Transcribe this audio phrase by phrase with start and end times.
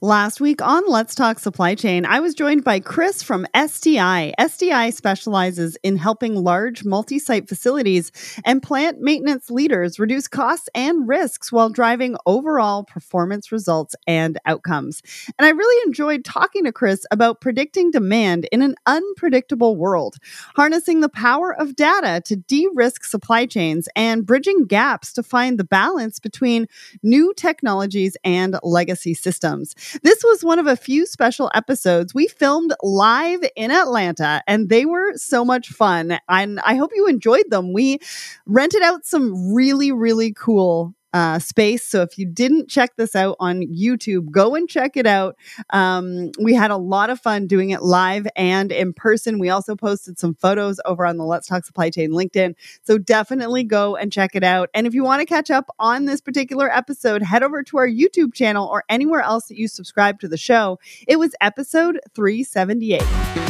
[0.00, 4.32] Last week on Let's Talk Supply Chain, I was joined by Chris from SDI.
[4.38, 8.12] SDI specializes in helping large multi site facilities
[8.44, 15.02] and plant maintenance leaders reduce costs and risks while driving overall performance results and outcomes.
[15.36, 20.14] And I really enjoyed talking to Chris about predicting demand in an unpredictable world,
[20.54, 25.58] harnessing the power of data to de risk supply chains, and bridging gaps to find
[25.58, 26.68] the balance between
[27.02, 29.74] new technologies and legacy systems.
[30.02, 34.84] This was one of a few special episodes we filmed live in Atlanta, and they
[34.84, 36.18] were so much fun.
[36.28, 37.72] And I hope you enjoyed them.
[37.72, 37.98] We
[38.46, 41.84] rented out some really, really cool uh, space.
[41.84, 45.36] So if you didn't check this out on YouTube, go and check it out.
[45.70, 49.38] Um, we had a lot of fun doing it live and in person.
[49.38, 52.54] We also posted some photos over on the Let's Talk Supply Chain LinkedIn.
[52.82, 54.68] So definitely go and check it out.
[54.74, 57.88] And if you want to catch up on this particular episode, head over to our
[57.88, 60.78] YouTube channel or anywhere else that you subscribe to the show.
[61.06, 63.02] It was episode 378.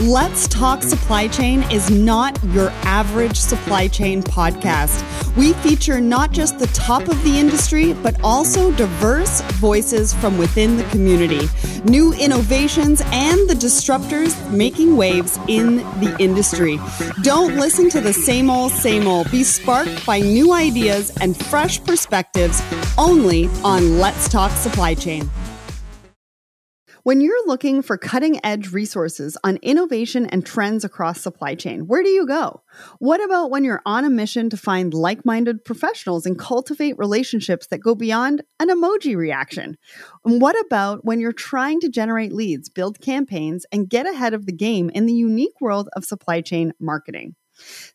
[0.03, 5.05] Let's Talk Supply Chain is not your average supply chain podcast.
[5.37, 7.48] We feature not just the top of the industry,
[8.03, 11.49] but also diverse voices from within the community,
[11.85, 16.79] new innovations, and the disruptors making waves in the industry.
[17.23, 19.31] Don't listen to the same old, same old.
[19.31, 22.63] Be sparked by new ideas and fresh perspectives
[22.97, 25.31] only on Let's Talk Supply Chain.
[27.09, 32.03] When you're looking for cutting edge resources on innovation and trends across supply chain, where
[32.03, 32.61] do you go?
[32.99, 37.69] What about when you're on a mission to find like minded professionals and cultivate relationships
[37.69, 39.79] that go beyond an emoji reaction?
[40.27, 44.45] And what about when you're trying to generate leads, build campaigns, and get ahead of
[44.45, 47.37] the game in the unique world of supply chain marketing?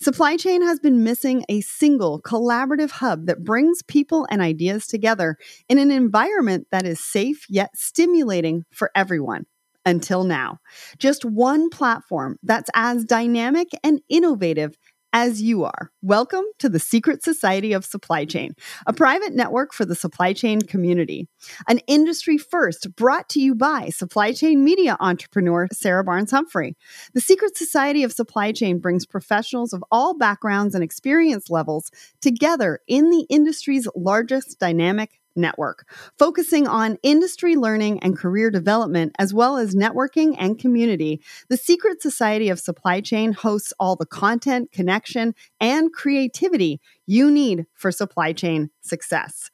[0.01, 5.37] Supply chain has been missing a single collaborative hub that brings people and ideas together
[5.69, 9.45] in an environment that is safe yet stimulating for everyone.
[9.85, 10.59] Until now,
[10.97, 14.77] just one platform that's as dynamic and innovative
[15.13, 15.91] as you are.
[16.01, 18.55] Welcome to the Secret Society of Supply Chain,
[18.87, 21.27] a private network for the supply chain community.
[21.67, 26.75] An industry first brought to you by supply chain media entrepreneur Sarah Barnes Humphrey.
[27.13, 32.79] The Secret Society of Supply Chain brings professionals of all backgrounds and experience levels together
[32.87, 39.57] in the industry's largest dynamic Network, focusing on industry learning and career development, as well
[39.57, 41.21] as networking and community.
[41.49, 47.65] The Secret Society of Supply Chain hosts all the content, connection, and creativity you need
[47.73, 49.49] for supply chain success.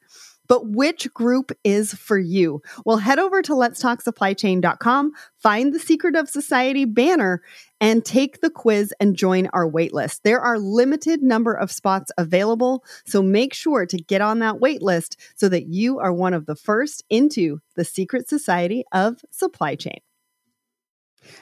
[0.50, 2.60] But which group is for you?
[2.84, 7.40] Well, head over to letstalksupplychain.com, find the Secret of Society banner,
[7.80, 10.22] and take the quiz and join our waitlist.
[10.24, 15.14] There are limited number of spots available, so make sure to get on that waitlist
[15.36, 20.00] so that you are one of the first into the Secret Society of Supply Chain.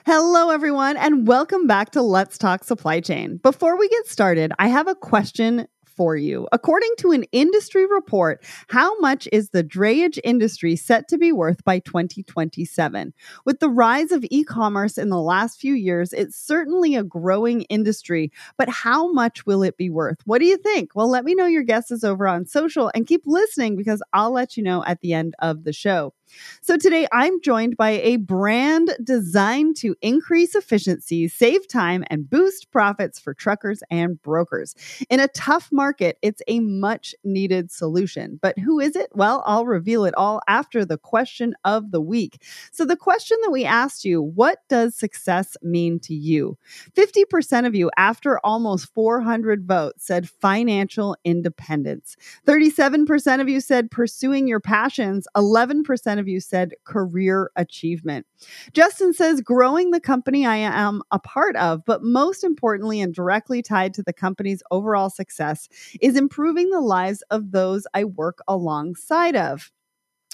[0.05, 3.39] Hello, everyone, and welcome back to Let's Talk Supply Chain.
[3.39, 5.67] Before we get started, I have a question
[5.99, 6.47] for you.
[6.53, 11.65] According to an industry report, how much is the drayage industry set to be worth
[11.65, 13.13] by 2027?
[13.45, 17.63] With the rise of e commerce in the last few years, it's certainly a growing
[17.63, 20.19] industry, but how much will it be worth?
[20.25, 20.93] What do you think?
[20.95, 24.57] Well, let me know your guesses over on social and keep listening because I'll let
[24.57, 26.15] you know at the end of the show.
[26.61, 32.71] So today I'm joined by a brand designed to increase efficiency, save time, and boost
[32.71, 34.75] profits for truckers and brokers.
[35.11, 38.39] In a tough market, it's a much needed solution.
[38.43, 39.11] But who is it?
[39.15, 42.43] Well, I'll reveal it all after the question of the week.
[42.73, 46.57] So the question that we asked you, what does success mean to you?
[46.95, 52.17] 50% of you, after almost 400 votes, said financial independence.
[52.47, 55.27] 37% of you said pursuing your passions.
[55.37, 58.27] 11% of you said career achievement.
[58.73, 63.63] Justin says growing the company I am a part of, but most importantly and directly
[63.63, 65.69] tied to the company's overall success,
[66.01, 69.71] is improving the lives of those I work alongside of.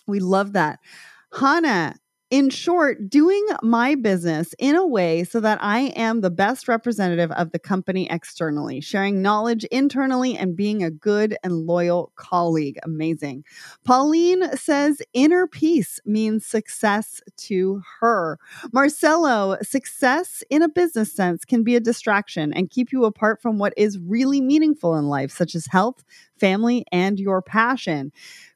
[0.06, 0.80] We love that.
[1.38, 1.96] Hannah
[2.34, 7.30] in short, doing my business in a way so that I am the best representative
[7.30, 12.76] of the company externally, sharing knowledge internally and being a good and loyal colleague.
[12.82, 13.44] Amazing.
[13.84, 18.40] Pauline says inner peace means success to her.
[18.72, 23.58] Marcelo, success in a business sense can be a distraction and keep you apart from
[23.58, 26.02] what is really meaningful in life, such as health,
[26.40, 28.10] family, and your passion.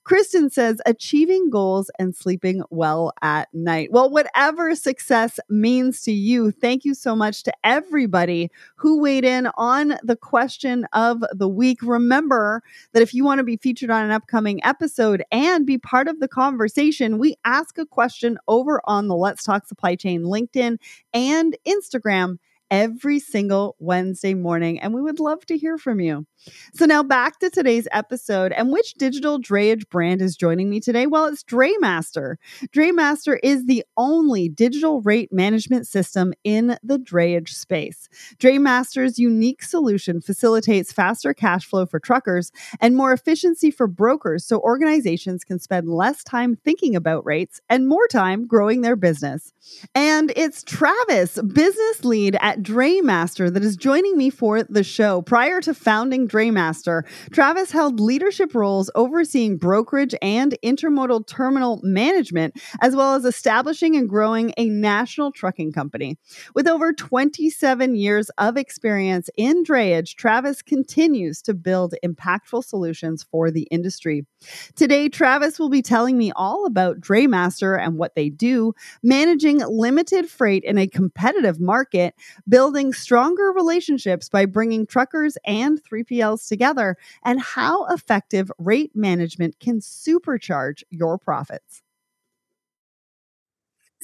[0.08, 3.92] Kristen says, achieving goals and sleeping well at night.
[3.92, 9.50] Well, whatever success means to you, thank you so much to everybody who weighed in
[9.58, 11.80] on the question of the week.
[11.82, 12.62] Remember
[12.94, 16.20] that if you want to be featured on an upcoming episode and be part of
[16.20, 20.78] the conversation, we ask a question over on the Let's Talk Supply Chain LinkedIn
[21.12, 22.38] and Instagram
[22.70, 26.26] every single Wednesday morning, and we would love to hear from you.
[26.74, 28.52] So, now back to today's episode.
[28.52, 31.06] And which digital drayage brand is joining me today?
[31.06, 32.36] Well, it's Draymaster.
[32.72, 38.08] Draymaster is the only digital rate management system in the drayage space.
[38.38, 44.60] Draymaster's unique solution facilitates faster cash flow for truckers and more efficiency for brokers so
[44.60, 49.52] organizations can spend less time thinking about rates and more time growing their business.
[49.94, 55.22] And it's Travis, business lead at Draymaster, that is joining me for the show.
[55.22, 62.96] Prior to founding Draymaster, Travis held leadership roles overseeing brokerage and intermodal terminal management, as
[62.96, 66.18] well as establishing and growing a national trucking company.
[66.54, 73.50] With over 27 years of experience in drayage, Travis continues to build impactful solutions for
[73.50, 74.26] the industry.
[74.74, 78.72] Today, Travis will be telling me all about Draymaster and what they do,
[79.02, 82.14] managing limited freight in a competitive market,
[82.48, 89.80] building stronger relationships by bringing truckers and 3PLs together and how effective rate management can
[89.80, 91.82] supercharge your profits.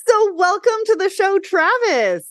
[0.07, 2.29] So, welcome to the show, Travis.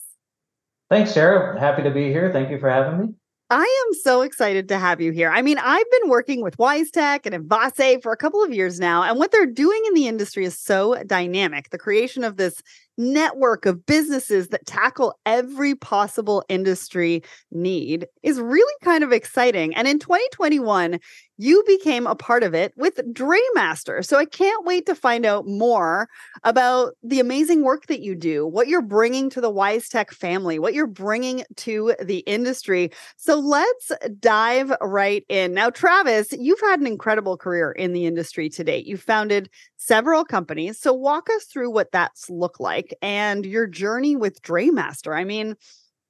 [0.90, 1.58] Thanks, Sarah.
[1.58, 2.32] Happy to be here.
[2.32, 3.14] Thank you for having me.
[3.50, 5.30] I am so excited to have you here.
[5.30, 9.02] I mean, I've been working with WiseTech and Envase for a couple of years now,
[9.02, 11.70] and what they're doing in the industry is so dynamic.
[11.70, 12.62] The creation of this
[12.96, 19.74] network of businesses that tackle every possible industry need is really kind of exciting.
[19.74, 20.98] And in 2021,
[21.36, 24.04] you became a part of it with Draymaster.
[24.04, 26.08] So I can't wait to find out more
[26.44, 30.74] about the amazing work that you do, what you're bringing to the WiseTech family, what
[30.74, 32.90] you're bringing to the industry.
[33.16, 33.90] So let's
[34.20, 35.54] dive right in.
[35.54, 38.86] Now, Travis, you've had an incredible career in the industry to date.
[38.86, 40.78] You founded several companies.
[40.78, 45.16] So walk us through what that's looked like and your journey with Draymaster.
[45.16, 45.56] I mean,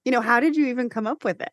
[0.04, 1.52] you know, how did you even come up with it?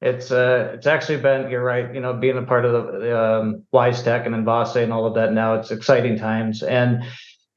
[0.00, 1.92] It's uh, it's actually been you're right.
[1.92, 5.32] You know, being a part of the um, WiseTech and Envase and all of that
[5.32, 6.62] now, it's exciting times.
[6.62, 7.02] And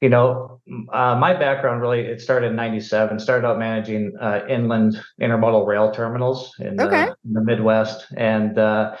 [0.00, 0.60] you know,
[0.92, 3.20] uh, my background really it started in '97.
[3.20, 7.10] Started out managing uh, inland intermodal rail terminals in, okay.
[7.24, 8.96] in the Midwest, and uh,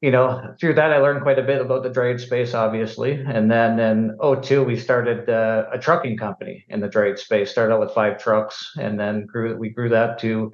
[0.00, 3.12] you know, through that, I learned quite a bit about the drayage space, obviously.
[3.12, 7.50] And then in 02, we started uh, a trucking company in the drayage space.
[7.50, 9.56] Started out with five trucks, and then grew.
[9.56, 10.52] We grew that to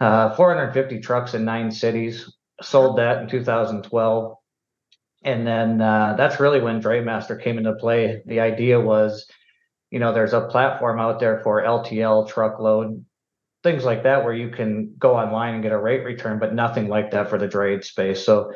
[0.00, 2.32] uh, 450 trucks in nine cities.
[2.62, 4.34] Sold that in 2012,
[5.22, 8.22] and then uh, that's really when Draymaster came into play.
[8.26, 9.26] The idea was,
[9.90, 13.04] you know, there's a platform out there for LTL truckload
[13.62, 16.88] things like that where you can go online and get a rate return, but nothing
[16.88, 18.24] like that for the drayage space.
[18.24, 18.52] So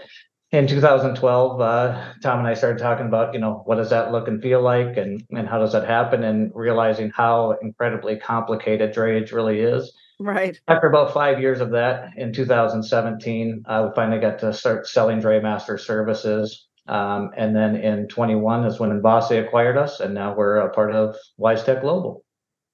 [0.53, 4.29] in 2012, uh, Tom and I started talking about, you know, what does that look
[4.29, 9.33] and feel like and, and how does that happen and realizing how incredibly complicated drayage
[9.33, 9.93] really is.
[10.21, 10.61] Right.
[10.69, 15.21] After about five years of that in 2017, uh, we finally got to start selling
[15.21, 16.69] Draymaster services.
[16.87, 20.93] Um, and then in 21 is when Envase acquired us, and now we're a part
[20.95, 22.25] of WiseTech Global.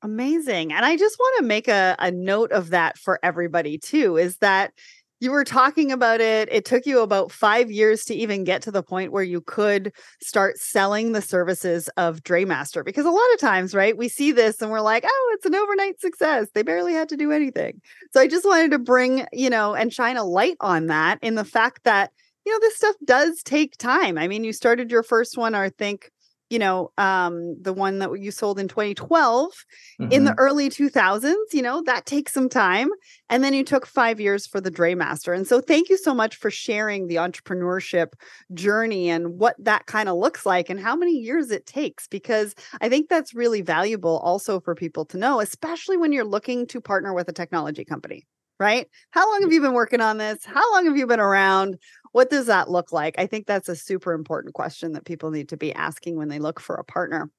[0.02, 0.72] Amazing.
[0.72, 4.36] And I just want to make a, a note of that for everybody too is
[4.38, 4.72] that
[5.20, 6.48] you were talking about it.
[6.52, 9.92] It took you about five years to even get to the point where you could
[10.22, 12.84] start selling the services of Draymaster.
[12.84, 15.56] Because a lot of times, right, we see this and we're like, oh, it's an
[15.56, 16.48] overnight success.
[16.54, 17.80] They barely had to do anything.
[18.12, 21.34] So I just wanted to bring, you know, and shine a light on that in
[21.34, 22.12] the fact that,
[22.46, 24.16] you know, this stuff does take time.
[24.16, 26.12] I mean, you started your first one, I think,
[26.50, 29.52] you know um the one that you sold in 2012
[30.00, 30.12] mm-hmm.
[30.12, 30.38] in the mm-hmm.
[30.38, 32.88] early 2000s you know that takes some time
[33.28, 36.36] and then you took 5 years for the Draymaster and so thank you so much
[36.36, 38.12] for sharing the entrepreneurship
[38.54, 42.54] journey and what that kind of looks like and how many years it takes because
[42.80, 46.80] i think that's really valuable also for people to know especially when you're looking to
[46.80, 48.26] partner with a technology company
[48.58, 48.88] right?
[49.10, 50.44] How long have you been working on this?
[50.44, 51.78] How long have you been around?
[52.12, 53.14] What does that look like?
[53.18, 56.38] I think that's a super important question that people need to be asking when they
[56.38, 57.30] look for a partner.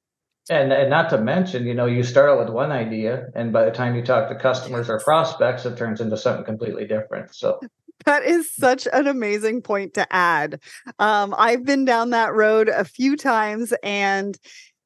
[0.49, 3.65] And, and not to mention, you know, you start out with one idea, and by
[3.65, 7.35] the time you talk to customers or prospects, it turns into something completely different.
[7.35, 7.59] So
[8.05, 10.59] that is such an amazing point to add.
[10.97, 14.35] Um, I've been down that road a few times, and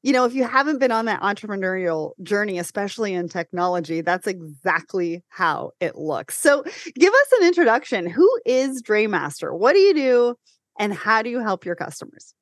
[0.03, 5.23] you know, if you haven't been on that entrepreneurial journey, especially in technology, that's exactly
[5.29, 6.37] how it looks.
[6.37, 6.63] So,
[6.95, 8.05] give us an introduction.
[8.05, 9.57] Who is Draymaster?
[9.57, 10.35] What do you do?
[10.77, 12.33] And how do you help your customers?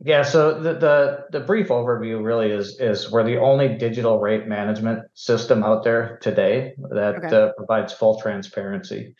[0.00, 4.46] Yeah, so the, the the brief overview really is is we're the only digital rate
[4.46, 7.36] management system out there today that okay.
[7.36, 9.16] uh, provides full transparency.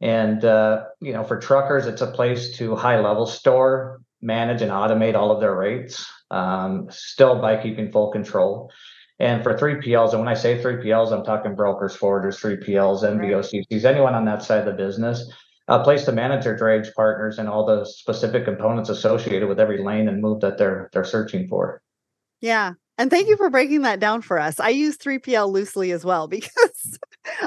[0.00, 4.70] And uh, you know, for truckers, it's a place to high level store, manage, and
[4.70, 8.70] automate all of their rates, um, still by keeping full control.
[9.18, 14.14] And for 3PLs, and when I say 3PLs, I'm talking brokers, forwarders, 3PLs, NVOCCs, anyone
[14.14, 15.30] on that side of the business
[15.68, 19.82] a place to manage their drayage partners and all the specific components associated with every
[19.82, 21.82] lane and move that they're they're searching for.
[22.40, 22.72] Yeah.
[22.98, 24.60] And thank you for breaking that down for us.
[24.60, 26.71] I use 3PL loosely as well because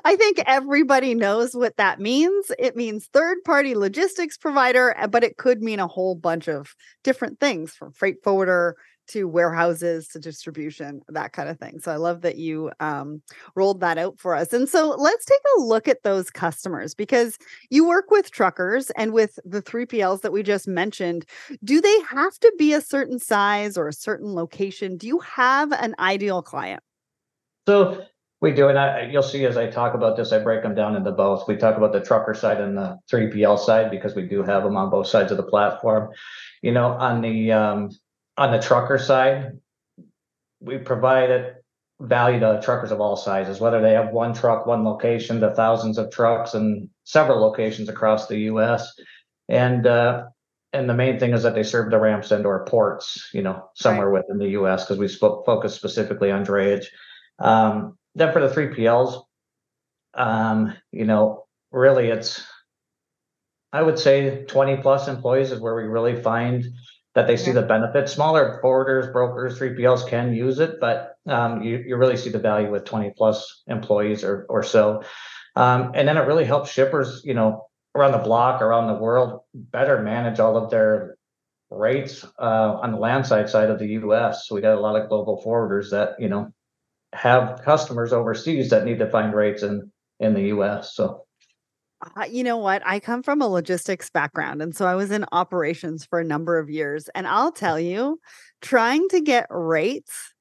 [0.03, 2.51] I think everybody knows what that means.
[2.59, 7.39] It means third party logistics provider, but it could mean a whole bunch of different
[7.39, 8.75] things from freight forwarder
[9.07, 11.79] to warehouses to distribution, that kind of thing.
[11.79, 13.21] So I love that you um,
[13.55, 14.51] rolled that out for us.
[14.51, 17.37] And so let's take a look at those customers because
[17.69, 21.25] you work with truckers and with the 3PLs that we just mentioned.
[21.63, 24.97] Do they have to be a certain size or a certain location?
[24.97, 26.81] Do you have an ideal client?
[27.67, 28.05] So
[28.45, 30.95] we do, and I, you'll see as I talk about this, I break them down
[30.95, 31.47] into both.
[31.47, 34.77] We talk about the trucker side and the 3PL side because we do have them
[34.77, 36.11] on both sides of the platform.
[36.61, 37.89] You know, on the um,
[38.37, 39.53] on the trucker side,
[40.59, 41.55] we provide
[41.99, 45.97] value to truckers of all sizes, whether they have one truck, one location, to thousands
[45.97, 48.93] of trucks and several locations across the U.S.
[49.49, 50.25] And uh,
[50.71, 53.69] and the main thing is that they serve the ramps and or ports, you know,
[53.73, 54.21] somewhere right.
[54.21, 54.85] within the U.S.
[54.85, 56.85] because we spoke, focus specifically on drayage.
[57.39, 59.23] Um, then for the three PLs,
[60.13, 62.45] um, you know, really it's
[63.73, 66.65] I would say 20 plus employees is where we really find
[67.13, 68.07] that they see the benefit.
[68.07, 72.71] Smaller forwarders, brokers, 3PLs can use it, but um, you, you really see the value
[72.71, 75.03] with 20 plus employees or, or so.
[75.57, 79.41] Um, and then it really helps shippers, you know, around the block, around the world,
[79.53, 81.17] better manage all of their
[81.69, 84.47] rates uh, on the landside side of the U.S.
[84.47, 86.51] So we got a lot of global forwarders that you know
[87.15, 90.95] have customers overseas that need to find rates in in the U.S.
[90.95, 91.25] So
[92.15, 92.81] uh, you know what?
[92.85, 94.61] I come from a logistics background.
[94.61, 97.09] And so I was in operations for a number of years.
[97.15, 98.19] And I'll tell you,
[98.61, 100.33] trying to get rates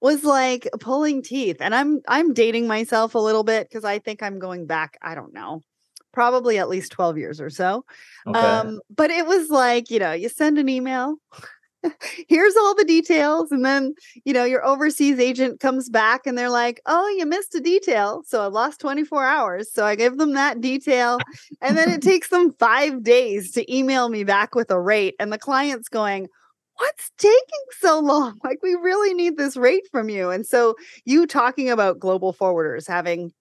[0.00, 1.56] was like pulling teeth.
[1.60, 5.14] And I'm I'm dating myself a little bit because I think I'm going back, I
[5.14, 5.62] don't know,
[6.12, 7.84] probably at least 12 years or so.
[8.26, 8.38] Okay.
[8.38, 11.16] Um, but it was like, you know, you send an email,
[12.28, 16.50] here's all the details and then you know your overseas agent comes back and they're
[16.50, 20.34] like oh you missed a detail so i lost 24 hours so i give them
[20.34, 21.18] that detail
[21.60, 25.32] and then it takes them five days to email me back with a rate and
[25.32, 26.28] the client's going
[26.78, 27.38] what's taking
[27.80, 28.38] so long?
[28.44, 32.88] Like we really need this rate from you and so you talking about global forwarders
[32.88, 33.32] having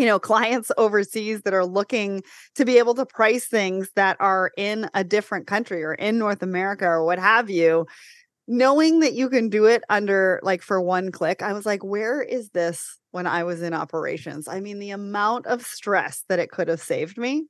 [0.00, 2.22] you know clients overseas that are looking
[2.54, 6.42] to be able to price things that are in a different country or in North
[6.42, 7.86] America or what have you
[8.48, 12.20] knowing that you can do it under like for one click i was like where
[12.20, 14.48] is this when i was in operations?
[14.48, 17.46] I mean the amount of stress that it could have saved me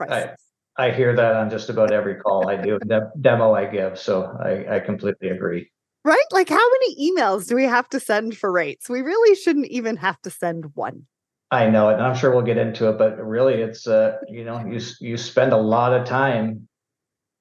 [0.00, 0.30] I,
[0.78, 4.34] I hear that on just about every call i do de- demo i give so
[4.42, 5.70] I, I completely agree.
[6.04, 6.24] Right?
[6.32, 8.88] Like how many emails do we have to send for rates?
[8.88, 11.06] We really shouldn't even have to send one
[11.52, 12.98] I know it, and I'm sure we'll get into it.
[12.98, 16.66] But really, it's uh, you know, you you spend a lot of time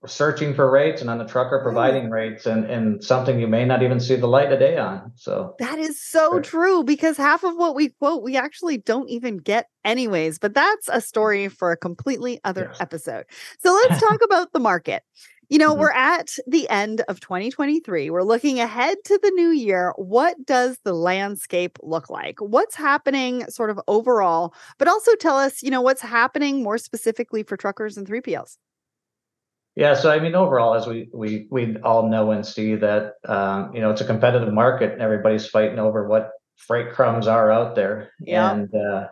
[0.08, 3.84] searching for rates and on the trucker providing rates and and something you may not
[3.84, 7.56] even see the light of day on so that is so true because half of
[7.56, 11.78] what we quote we actually don't even get anyways but that's a story for a
[11.78, 12.82] completely other yes.
[12.82, 13.26] episode
[13.60, 15.04] so let's talk about the market
[15.52, 15.82] you know, mm-hmm.
[15.82, 18.10] we're at the end of 2023.
[18.10, 19.94] We're looking ahead to the new year.
[19.98, 22.40] What does the landscape look like?
[22.40, 27.44] What's happening sort of overall, but also tell us, you know, what's happening more specifically
[27.44, 28.56] for truckers and 3PLs?
[29.76, 33.74] Yeah, so I mean, overall, as we we we all know and see that um,
[33.74, 37.76] you know it's a competitive market and everybody's fighting over what freight crumbs are out
[37.76, 38.12] there.
[38.20, 38.52] Yeah.
[38.52, 39.08] And uh,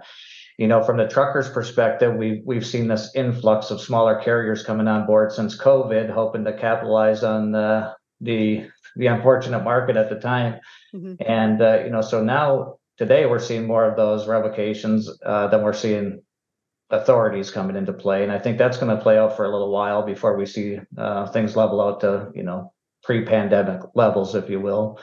[0.60, 4.90] you know, from the truckers' perspective, we've we've seen this influx of smaller carriers coming
[4.90, 10.20] on board since COVID, hoping to capitalize on the the, the unfortunate market at the
[10.20, 10.60] time.
[10.94, 11.14] Mm-hmm.
[11.26, 15.64] And uh, you know, so now today we're seeing more of those revocations uh, than
[15.64, 16.24] we're seeing
[16.90, 19.72] authorities coming into play, and I think that's going to play out for a little
[19.72, 22.74] while before we see uh, things level out to you know
[23.04, 25.00] pre-pandemic levels, if you will.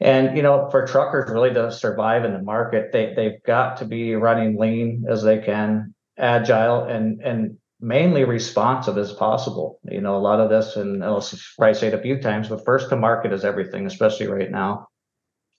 [0.00, 3.84] And you know, for truckers really to survive in the market, they they've got to
[3.84, 9.78] be running lean as they can, agile, and and mainly responsive as possible.
[9.84, 11.24] You know, a lot of this, and I'll
[11.58, 14.88] probably say it a few times, but first to market is everything, especially right now.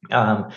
[0.10, 0.52] Um,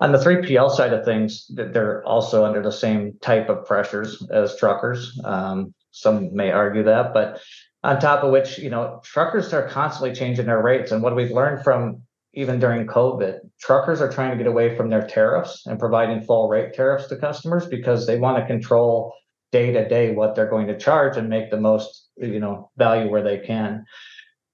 [0.00, 4.56] on the 3PL side of things, they're also under the same type of pressures as
[4.56, 5.18] truckers.
[5.24, 7.40] Um, some may argue that, but
[7.82, 10.92] on top of which, you know, truckers are constantly changing their rates.
[10.92, 12.02] And what we've learned from
[12.34, 16.48] even during COVID, truckers are trying to get away from their tariffs and providing full
[16.48, 19.12] rate tariffs to customers because they want to control
[19.50, 23.10] day to day what they're going to charge and make the most, you know, value
[23.10, 23.84] where they can.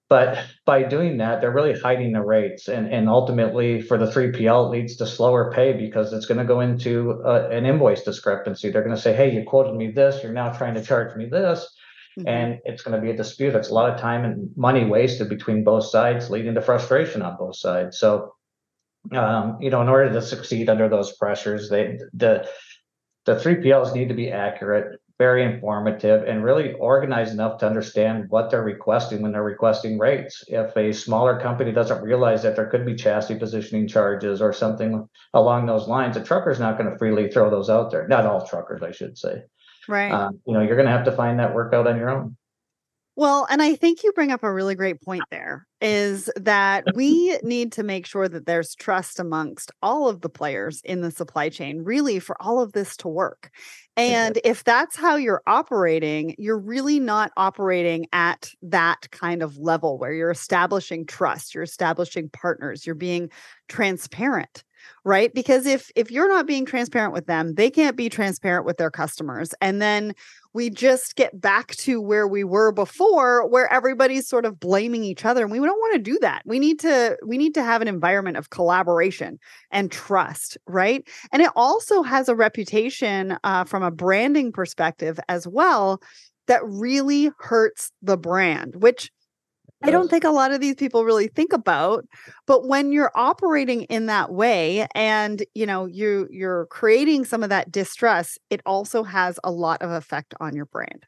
[0.09, 2.67] But by doing that, they're really hiding the rates.
[2.67, 6.45] And, and ultimately, for the 3PL, it leads to slower pay because it's going to
[6.45, 8.71] go into a, an invoice discrepancy.
[8.71, 11.27] They're going to say, hey, you quoted me this, you're now trying to charge me
[11.27, 11.69] this
[12.19, 12.29] Mm-hmm.
[12.29, 13.55] And it's going to be a dispute.
[13.55, 17.37] It's a lot of time and money wasted between both sides, leading to frustration on
[17.37, 17.99] both sides.
[17.99, 18.35] So,
[19.13, 22.49] um, you know, in order to succeed under those pressures, they the
[23.25, 28.51] the 3PLs need to be accurate, very informative, and really organized enough to understand what
[28.51, 30.43] they're requesting when they're requesting rates.
[30.49, 35.09] If a smaller company doesn't realize that there could be chassis positioning charges or something
[35.35, 38.09] along those lines, a trucker's not going to freely throw those out there.
[38.09, 39.43] Not all truckers, I should say.
[39.89, 40.13] Right.
[40.13, 42.37] Um, you know, you're going to have to find that workout on your own.
[43.19, 47.37] Well, and I think you bring up a really great point there is that we
[47.43, 51.49] need to make sure that there's trust amongst all of the players in the supply
[51.49, 53.51] chain, really, for all of this to work.
[53.97, 59.99] And if that's how you're operating, you're really not operating at that kind of level
[59.99, 63.31] where you're establishing trust, you're establishing partners, you're being
[63.67, 64.63] transparent
[65.05, 65.33] right?
[65.33, 68.91] Because if if you're not being transparent with them they can't be transparent with their
[68.91, 70.15] customers and then
[70.55, 75.25] we just get back to where we were before where everybody's sort of blaming each
[75.25, 76.43] other and we don't want to do that.
[76.45, 79.39] We need to we need to have an environment of collaboration
[79.71, 81.07] and trust right?
[81.33, 86.01] And it also has a reputation uh, from a branding perspective as well
[86.47, 89.11] that really hurts the brand which
[89.83, 92.05] I don't think a lot of these people really think about
[92.47, 97.51] but when you're operating in that way and you know you you're creating some of
[97.51, 101.07] that distress it also has a lot of effect on your brand.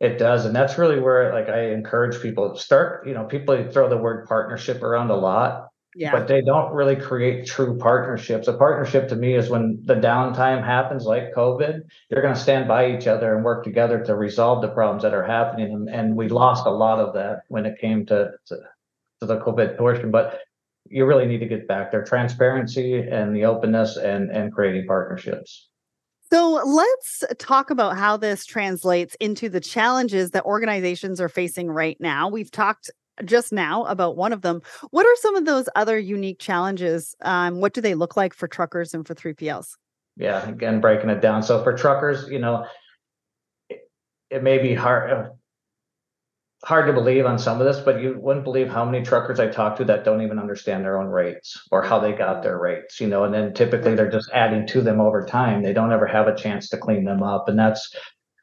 [0.00, 3.88] It does and that's really where like i encourage people start you know people throw
[3.88, 6.12] the word partnership around a lot yeah.
[6.12, 8.48] but they don't really create true partnerships.
[8.48, 12.68] A partnership to me is when the downtime happens, like COVID, you're going to stand
[12.68, 15.72] by each other and work together to resolve the problems that are happening.
[15.72, 18.56] And, and we lost a lot of that when it came to, to,
[19.20, 20.10] to the COVID portion.
[20.10, 20.40] But
[20.90, 25.68] you really need to get back there transparency and the openness and, and creating partnerships.
[26.30, 31.96] So let's talk about how this translates into the challenges that organizations are facing right
[32.00, 32.28] now.
[32.28, 32.90] We've talked
[33.24, 34.62] just now about one of them.
[34.90, 37.14] What are some of those other unique challenges?
[37.22, 39.76] Um, what do they look like for truckers and for 3PLs?
[40.16, 41.42] Yeah, again, breaking it down.
[41.42, 42.66] So for truckers, you know,
[43.68, 43.80] it,
[44.30, 45.28] it may be hard uh,
[46.64, 49.46] hard to believe on some of this, but you wouldn't believe how many truckers I
[49.46, 52.98] talk to that don't even understand their own rates or how they got their rates,
[53.00, 55.62] you know, and then typically they're just adding to them over time.
[55.62, 57.48] They don't ever have a chance to clean them up.
[57.48, 57.94] And that's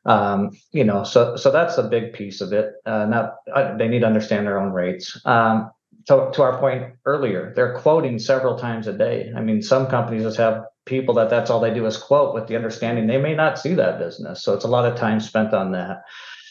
[0.05, 2.73] um, you know, so so that's a big piece of it.
[2.85, 5.19] Uh, not uh, they need to understand their own rates.
[5.25, 5.71] Um,
[6.07, 9.31] to, to our point earlier, they're quoting several times a day.
[9.35, 12.47] I mean, some companies just have people that that's all they do is quote with
[12.47, 14.43] the understanding they may not see that business.
[14.43, 16.03] So it's a lot of time spent on that.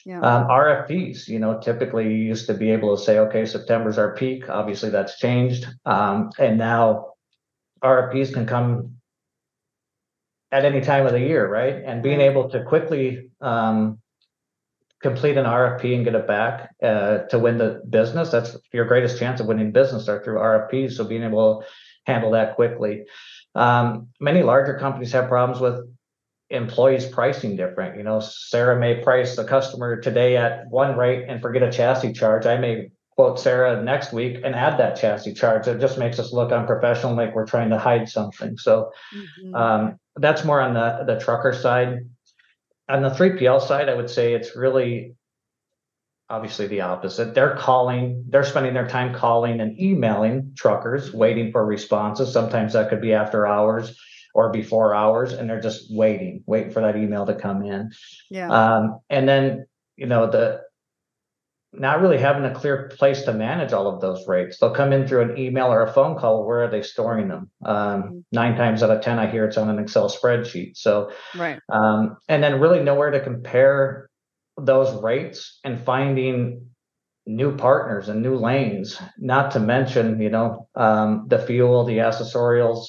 [0.07, 0.21] Yeah.
[0.21, 4.15] Um, RFPs, you know, typically you used to be able to say, okay, September's our
[4.17, 4.49] peak.
[4.49, 7.13] Obviously, that's changed, um, and now
[7.85, 8.97] RFPs can come
[10.53, 11.83] at any time of the year, right?
[11.85, 13.99] And being able to quickly um,
[15.03, 19.19] complete an RFP and get it back uh, to win the business, that's your greatest
[19.19, 20.93] chance of winning business are through RFPs.
[20.93, 21.67] So being able to
[22.05, 23.05] handle that quickly.
[23.55, 25.89] Um, many larger companies have problems with
[26.51, 27.97] employees pricing different.
[27.97, 32.13] You know, Sarah may price the customer today at one rate and forget a chassis
[32.13, 32.45] charge.
[32.45, 35.67] I may quote Sarah next week and add that chassis charge.
[35.67, 38.59] It just makes us look unprofessional, like we're trying to hide something.
[38.59, 39.55] So mm-hmm.
[39.55, 42.09] um, that's more on the the trucker side.
[42.89, 45.15] On the 3PL side, I would say it's really
[46.29, 47.35] obviously the opposite.
[47.35, 52.33] They're calling, they're spending their time calling and emailing truckers, waiting for responses.
[52.33, 53.97] Sometimes that could be after hours
[54.35, 57.91] or before hours, and they're just waiting, waiting for that email to come in.
[58.31, 58.51] Yeah.
[58.51, 60.63] Um, and then you know the
[61.73, 64.59] not really having a clear place to manage all of those rates.
[64.59, 66.47] They'll come in through an email or a phone call.
[66.47, 67.51] Where are they storing them?
[67.65, 68.19] Um, mm-hmm.
[68.31, 70.77] nine times out of 10, I hear it's on an Excel spreadsheet.
[70.77, 71.61] So, right.
[71.71, 74.11] Um, and then really nowhere to compare
[74.59, 76.67] those rates and finding
[77.25, 82.89] new partners and new lanes, not to mention, you know, um, the fuel, the accessorials,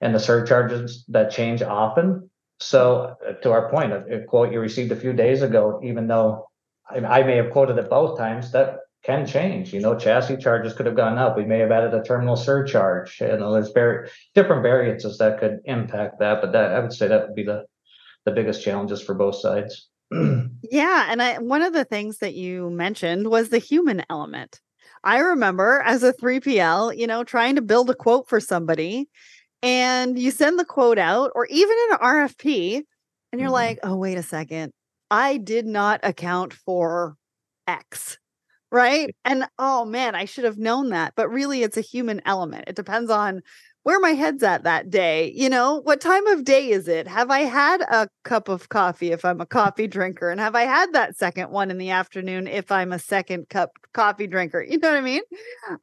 [0.00, 2.30] and the surcharges that change often.
[2.58, 6.48] So, uh, to our point, a quote you received a few days ago, even though
[6.88, 8.52] I, I may have quoted it both times.
[8.52, 9.72] That can change.
[9.72, 11.36] You know, chassis charges could have gone up.
[11.36, 13.20] We may have added a terminal surcharge.
[13.20, 16.40] You know, there's very different variances that could impact that.
[16.40, 17.66] But that I would say that would be the
[18.24, 19.88] the biggest challenges for both sides.
[20.10, 24.60] yeah, and I one of the things that you mentioned was the human element.
[25.02, 29.06] I remember as a 3PL, you know, trying to build a quote for somebody
[29.62, 32.82] and you send the quote out or even an RFP
[33.32, 33.52] and you're mm-hmm.
[33.52, 34.72] like, "Oh, wait a second.
[35.10, 37.16] I did not account for
[37.66, 38.18] X."
[38.72, 39.14] Right?
[39.24, 41.14] And oh man, I should have known that.
[41.16, 42.64] But really it's a human element.
[42.68, 43.42] It depends on
[43.84, 45.32] where my head's at that day.
[45.36, 47.06] You know, what time of day is it?
[47.06, 50.30] Have I had a cup of coffee if I'm a coffee drinker?
[50.30, 53.72] And have I had that second one in the afternoon if I'm a second cup
[53.92, 54.62] coffee drinker?
[54.62, 55.22] You know what I mean?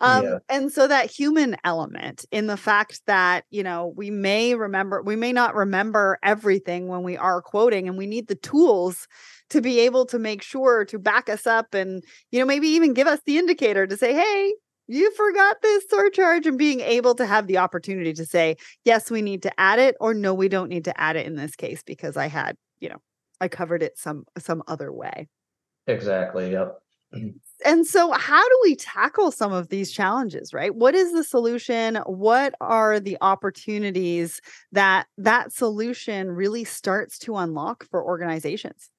[0.02, 0.38] Um, yeah.
[0.50, 5.16] And so that human element in the fact that, you know, we may remember, we
[5.16, 9.08] may not remember everything when we are quoting, and we need the tools
[9.52, 12.94] to be able to make sure to back us up and you know maybe even
[12.94, 14.54] give us the indicator to say hey
[14.92, 19.22] you forgot this surcharge and being able to have the opportunity to say, yes, we
[19.22, 21.82] need to add it, or no, we don't need to add it in this case
[21.84, 23.02] because I had, you know,
[23.40, 25.28] I covered it some some other way.
[25.88, 26.52] Exactly.
[26.52, 26.78] Yep.
[27.64, 30.74] And so how do we tackle some of these challenges, right?
[30.74, 31.98] What is the solution?
[32.08, 38.90] What are the opportunities that that solution really starts to unlock for organizations?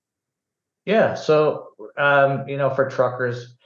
[0.85, 3.57] Yeah, so um, you know, for truckers,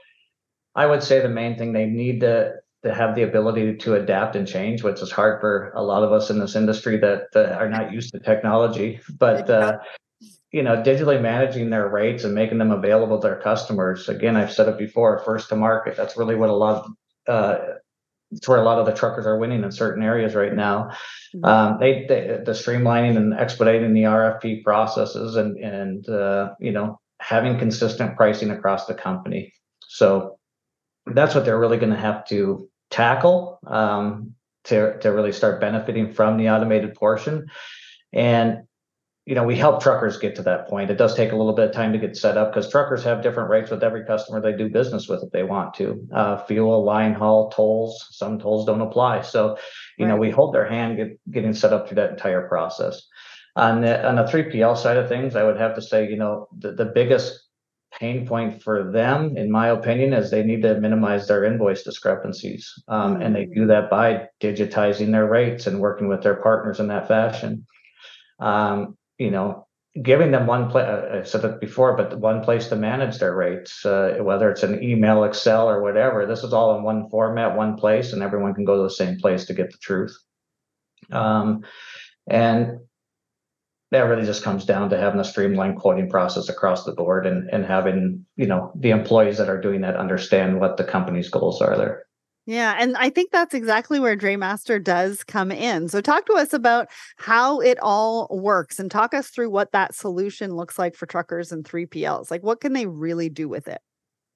[0.77, 4.37] I would say the main thing they need to to have the ability to adapt
[4.37, 7.53] and change, which is hard for a lot of us in this industry that, that
[7.53, 9.01] are not used to technology.
[9.19, 9.79] But uh,
[10.53, 14.09] you know, digitally managing their rates and making them available to their customers.
[14.09, 15.97] Again, I've said it before, first to market.
[15.97, 16.93] That's really what a lot of
[17.27, 17.59] uh,
[18.31, 20.91] it's where a lot of the truckers are winning in certain areas right now.
[21.35, 21.45] Mm-hmm.
[21.45, 27.01] Um, they, they, the streamlining and expediting the RFP processes and and uh, you know
[27.21, 29.53] having consistent pricing across the company.
[29.89, 30.36] So
[31.07, 36.13] that's what they're really going to have to tackle um, to to really start benefiting
[36.13, 37.47] from the automated portion.
[38.13, 38.63] And
[39.27, 40.89] you know, we help truckers get to that point.
[40.89, 43.23] It does take a little bit of time to get set up because truckers have
[43.23, 46.07] different rates with every customer they do business with if they want to.
[46.15, 48.07] Uh, fuel, line haul, tolls.
[48.13, 49.23] Some tolls don't apply.
[49.23, 49.59] So,
[49.99, 50.13] you right.
[50.13, 53.03] know, we hold their hand get, getting set up through that entire process.
[53.57, 56.47] On the on the 3PL side of things, I would have to say, you know,
[56.57, 57.46] the, the biggest
[57.99, 62.73] pain point for them, in my opinion, is they need to minimize their invoice discrepancies.
[62.89, 63.23] Um, mm-hmm.
[63.23, 67.09] And they do that by digitizing their rates and working with their partners in that
[67.09, 67.67] fashion.
[68.39, 69.67] Um, you know,
[70.03, 73.35] giving them one place, uh, I said it before, but one place to manage their
[73.35, 77.57] rates, uh, whether it's an email, Excel, or whatever, this is all in one format,
[77.57, 80.15] one place, and everyone can go to the same place to get the truth.
[81.11, 81.65] Um,
[82.29, 82.81] and
[83.93, 87.49] that really just comes down to having a streamlined quoting process across the board and,
[87.51, 91.61] and having, you know, the employees that are doing that understand what the company's goals
[91.61, 92.03] are there.
[92.47, 95.89] Yeah, and I think that's exactly where DrayMaster does come in.
[95.89, 99.97] So talk to us about how it all works and talk us through what that
[99.97, 102.31] solution looks like for truckers and 3PLs.
[102.31, 103.81] Like what can they really do with it?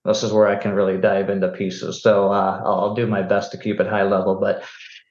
[0.05, 2.03] This is where I can really dive into pieces.
[2.03, 4.65] So uh, I'll do my best to keep it high level, but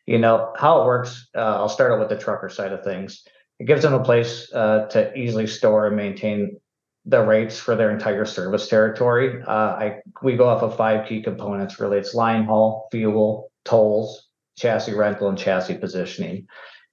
[0.05, 1.29] you know how it works.
[1.35, 3.23] Uh, I'll start out with the trucker side of things
[3.59, 6.57] it gives them a place uh, to easily store and maintain
[7.05, 9.41] the rates for their entire service territory.
[9.45, 11.97] Uh, I we go off of five key components really.
[11.97, 16.47] It's line haul, fuel, tolls, chassis rental, and chassis positioning.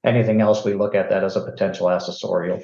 [0.04, 2.62] Anything else, we look at that as a potential accessorial.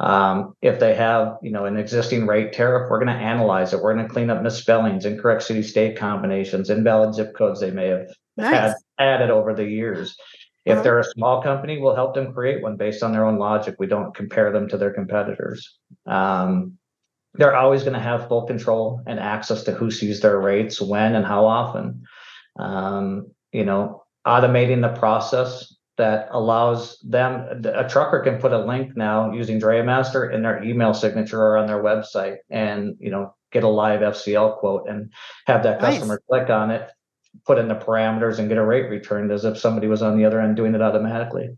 [0.00, 3.80] Um, if they have, you know, an existing rate tariff, we're going to analyze it.
[3.80, 8.08] We're going to clean up misspellings, incorrect city-state combinations, invalid zip codes they may have
[8.36, 8.52] nice.
[8.52, 10.16] had added over the years.
[10.64, 13.76] If they're a small company, we'll help them create one based on their own logic.
[13.78, 15.78] We don't compare them to their competitors.
[16.06, 16.78] Um,
[17.34, 21.14] they're always going to have full control and access to who sees their rates, when,
[21.16, 22.04] and how often.
[22.58, 27.62] Um, you know, automating the process that allows them.
[27.64, 31.66] A trucker can put a link now using DrayMaster in their email signature or on
[31.66, 35.12] their website, and you know, get a live FCL quote and
[35.46, 36.24] have that customer nice.
[36.28, 36.90] click on it
[37.46, 40.24] put in the parameters and get a rate returned as if somebody was on the
[40.24, 41.50] other end doing it automatically.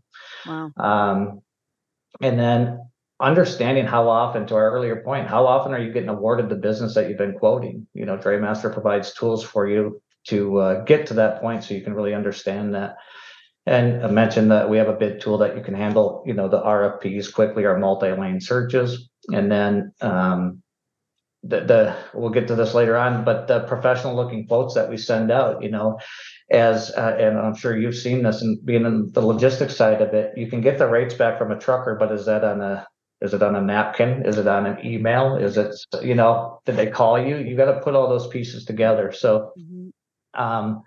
[0.45, 0.71] Wow.
[0.77, 1.41] Um,
[2.21, 2.79] and then
[3.19, 6.93] understanding how often, to our earlier point, how often are you getting awarded the business
[6.95, 7.87] that you've been quoting?
[7.93, 11.81] You know, DrayMaster provides tools for you to uh, get to that point so you
[11.81, 12.97] can really understand that.
[13.65, 16.47] And I mentioned that we have a bid tool that you can handle, you know,
[16.47, 19.09] the RFPs quickly or multi-lane searches.
[19.33, 20.63] And then um,
[21.43, 24.97] the, the we'll get to this later on, but the professional looking quotes that we
[24.97, 25.99] send out, you know,
[26.51, 30.13] as uh, and I'm sure you've seen this and being in the logistics side of
[30.13, 32.87] it, you can get the rates back from a trucker, but is that on a
[33.19, 34.25] is it on a napkin?
[34.25, 35.37] Is it on an email?
[35.37, 37.37] Is it you know did they call you?
[37.37, 39.11] You got to put all those pieces together.
[39.11, 40.41] So, mm-hmm.
[40.41, 40.83] um,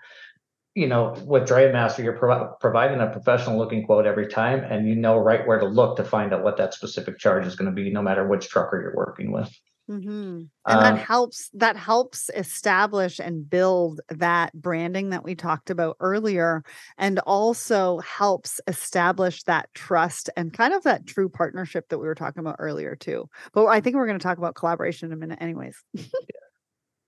[0.74, 4.94] you know, with DrayMaster, you're pro- providing a professional looking quote every time, and you
[4.94, 7.74] know right where to look to find out what that specific charge is going to
[7.74, 9.50] be, no matter which trucker you're working with.
[9.90, 10.42] Mm-hmm.
[10.66, 11.50] And um, that helps.
[11.54, 16.62] That helps establish and build that branding that we talked about earlier,
[16.96, 22.14] and also helps establish that trust and kind of that true partnership that we were
[22.14, 23.28] talking about earlier too.
[23.52, 25.76] But I think we're going to talk about collaboration in a minute, anyways.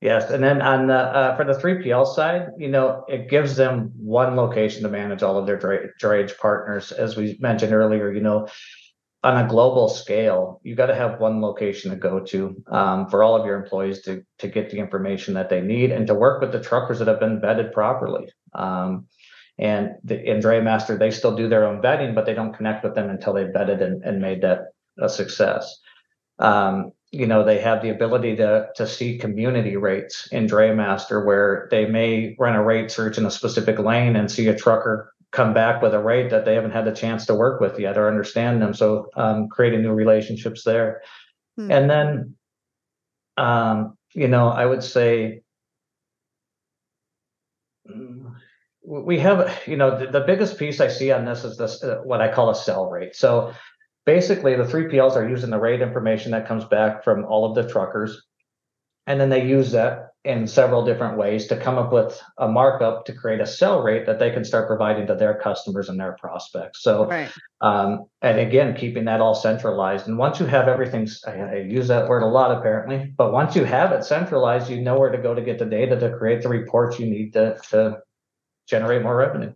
[0.03, 3.93] Yes, and then on the uh, for the 3PL side, you know, it gives them
[3.97, 6.91] one location to manage all of their drayage partners.
[6.91, 8.49] As we mentioned earlier, you know,
[9.25, 13.23] on a global scale, you got to have one location to go to um, for
[13.23, 16.41] all of your employees to to get the information that they need and to work
[16.41, 18.29] with the truckers that have been vetted properly.
[18.55, 19.07] Um,
[19.59, 22.95] and the, in DrayMaster, they still do their own vetting, but they don't connect with
[22.95, 25.79] them until they've vetted and, and made that a success.
[26.39, 31.69] Um, you know they have the ability to to see community rates in DrayMaster where
[31.71, 35.55] they may run a rate search in a specific lane and see a trucker come
[35.55, 38.09] back with a rate that they haven't had the chance to work with yet or
[38.09, 38.75] understand them.
[38.75, 41.03] So um, creating new relationships there,
[41.57, 41.71] hmm.
[41.71, 42.37] and then
[43.37, 45.43] um, you know I would say
[48.85, 52.01] we have you know the, the biggest piece I see on this is this uh,
[52.05, 53.17] what I call a sell rate.
[53.17, 53.53] So
[54.05, 57.71] basically the 3PLs are using the rate information that comes back from all of the
[57.71, 58.23] truckers.
[59.07, 63.05] And then they use that in several different ways to come up with a markup
[63.05, 66.13] to create a sell rate that they can start providing to their customers and their
[66.13, 66.83] prospects.
[66.83, 67.31] So, right.
[67.61, 70.07] um, and again, keeping that all centralized.
[70.07, 73.57] And once you have everything, I, I use that word a lot apparently, but once
[73.57, 76.43] you have it centralized, you know where to go to get the data to create
[76.43, 77.99] the reports you need to, to
[78.69, 79.53] generate more revenue.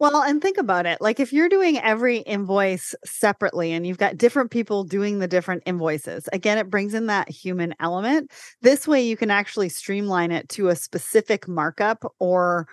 [0.00, 1.00] Well, and think about it.
[1.00, 5.62] Like if you're doing every invoice separately and you've got different people doing the different
[5.66, 8.32] invoices, again, it brings in that human element.
[8.60, 12.66] This way you can actually streamline it to a specific markup or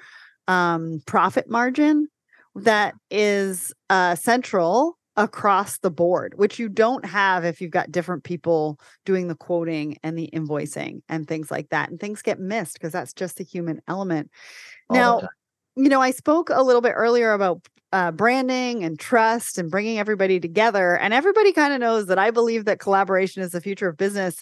[0.48, 2.08] um, profit margin
[2.56, 8.24] that is uh, central across the board, which you don't have if you've got different
[8.24, 11.90] people doing the quoting and the invoicing and things like that.
[11.90, 14.32] And things get missed because that's just the human element.
[14.90, 15.30] All now,
[15.76, 20.00] you know, I spoke a little bit earlier about uh, branding and trust and bringing
[20.00, 20.98] everybody together.
[20.98, 24.42] And everybody kind of knows that I believe that collaboration is the future of business.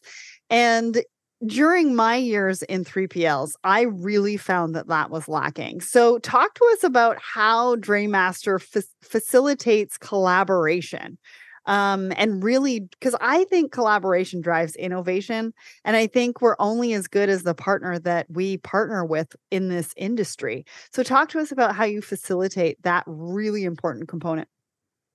[0.49, 1.03] And
[1.45, 5.81] during my years in 3PLs, I really found that that was lacking.
[5.81, 11.17] So, talk to us about how DrayMaster fa- facilitates collaboration
[11.69, 15.53] um, and really because i think collaboration drives innovation
[15.85, 19.69] and i think we're only as good as the partner that we partner with in
[19.69, 24.47] this industry so talk to us about how you facilitate that really important component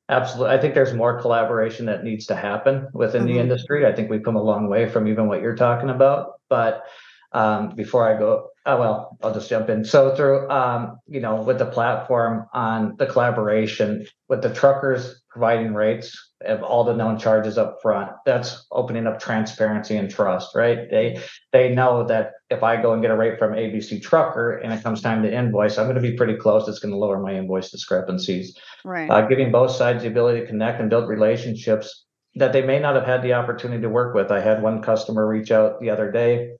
[0.08, 3.34] absolutely i think there's more collaboration that needs to happen within mm-hmm.
[3.34, 6.34] the industry i think we've come a long way from even what you're talking about
[6.48, 6.84] but
[7.32, 9.84] um, before I go, oh, well, I'll just jump in.
[9.84, 15.74] So through, um, you know, with the platform on the collaboration with the truckers providing
[15.74, 20.90] rates of all the known charges up front, that's opening up transparency and trust, right?
[20.90, 21.20] They
[21.52, 24.82] they know that if I go and get a rate from ABC Trucker and it
[24.82, 26.68] comes time to invoice, I'm going to be pretty close.
[26.68, 28.56] It's going to lower my invoice discrepancies.
[28.84, 29.10] Right.
[29.10, 32.04] Uh, giving both sides the ability to connect and build relationships
[32.36, 34.30] that they may not have had the opportunity to work with.
[34.30, 36.56] I had one customer reach out the other day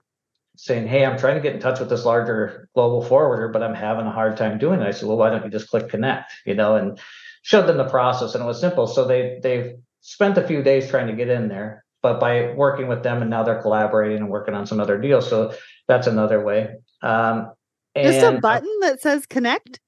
[0.57, 3.75] saying, Hey, I'm trying to get in touch with this larger global forwarder, but I'm
[3.75, 4.87] having a hard time doing it.
[4.87, 6.33] I said, Well, why don't you just click connect?
[6.47, 6.99] You know, and
[7.44, 8.87] showed them the process and it was simple.
[8.87, 12.88] So they they've spent a few days trying to get in there, but by working
[12.88, 15.28] with them and now they're collaborating and working on some other deals.
[15.28, 15.54] So
[15.87, 16.70] that's another way.
[17.02, 17.52] Um,
[17.96, 19.78] just a button that says connect.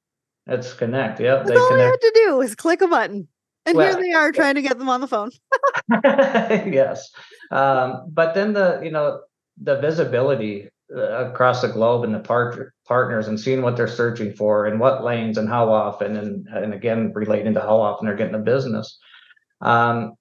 [0.46, 1.18] It's connect.
[1.18, 1.46] Yep.
[1.46, 1.82] That's all connect.
[1.82, 3.26] I had to do is click a button.
[3.64, 5.30] And well, here they are trying to get them on the phone.
[5.90, 7.10] yes.
[7.50, 9.22] Um, but then the, you know,
[9.60, 14.33] the visibility uh, across the globe and the part- partners and seeing what they're searching
[14.33, 18.16] for and what lanes and how often and and again relating to how often they're
[18.16, 18.99] getting the business
[19.62, 20.14] um,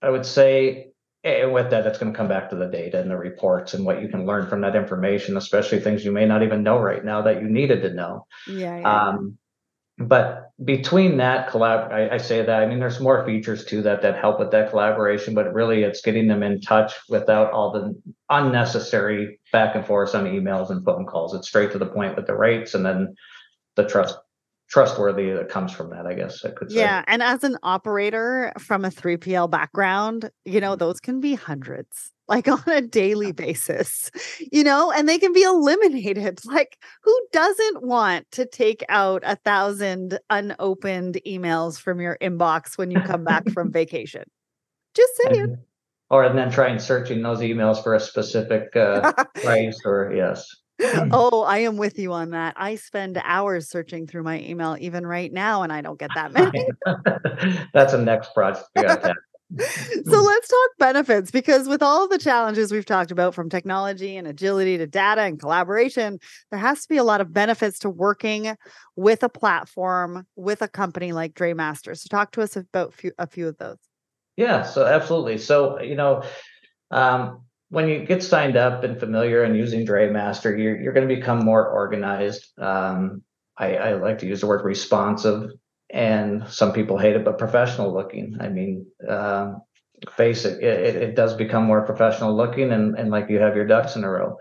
[0.00, 0.88] i would say
[1.24, 3.84] and with that it's going to come back to the data and the reports and
[3.84, 7.04] what you can learn from that information especially things you may not even know right
[7.04, 9.08] now that you needed to know yeah, yeah.
[9.08, 9.36] Um,
[9.98, 14.02] but between that collab I, I, say that i mean there's more features to that
[14.02, 18.00] that help with that collaboration but really it's getting them in touch without all the
[18.30, 21.34] unnecessary back and forth on emails and phone calls.
[21.34, 23.14] It's straight to the point with the rates and then
[23.76, 24.18] the trust
[24.68, 28.52] trustworthy that comes from that i guess i could say yeah and as an operator
[28.58, 34.10] from a 3pl background you know those can be hundreds like on a daily basis,
[34.52, 36.40] you know, and they can be eliminated.
[36.48, 42.90] Like, who doesn't want to take out a thousand unopened emails from your inbox when
[42.90, 44.24] you come back from vacation?
[44.94, 45.58] Just saying.
[46.10, 50.48] Or and then trying searching those emails for a specific uh, price or yes.
[50.80, 52.54] Oh, I am with you on that.
[52.56, 56.32] I spend hours searching through my email even right now, and I don't get that
[56.32, 56.68] many.
[57.74, 59.02] That's a next project we got
[59.58, 64.28] so let's talk benefits because with all the challenges we've talked about from technology and
[64.28, 66.18] agility to data and collaboration
[66.50, 68.54] there has to be a lot of benefits to working
[68.94, 71.96] with a platform with a company like Draymaster.
[71.96, 73.78] So talk to us about few, a few of those.
[74.36, 75.38] Yeah, so absolutely.
[75.38, 76.24] So, you know,
[76.90, 81.14] um, when you get signed up and familiar and using Draymaster, you're you're going to
[81.14, 82.46] become more organized.
[82.58, 83.22] Um,
[83.56, 85.50] I, I like to use the word responsive
[85.90, 88.36] and some people hate it, but professional looking.
[88.40, 89.54] I mean, uh,
[90.16, 93.66] face it, it, it, does become more professional looking, and, and like you have your
[93.66, 94.36] ducks in a row.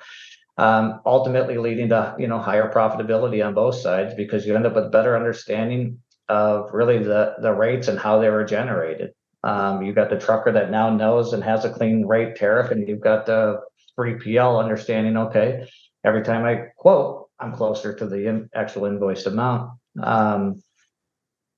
[0.58, 4.76] Um, ultimately, leading to you know higher profitability on both sides because you end up
[4.76, 9.12] with better understanding of really the the rates and how they were generated.
[9.44, 12.88] Um, you've got the trucker that now knows and has a clean rate tariff, and
[12.88, 13.62] you've got the
[13.98, 15.18] 3PL understanding.
[15.18, 15.68] Okay,
[16.04, 19.72] every time I quote, I'm closer to the in, actual invoiced amount.
[20.02, 20.62] Um,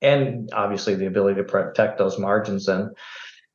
[0.02, 2.96] and obviously the ability to protect those margins and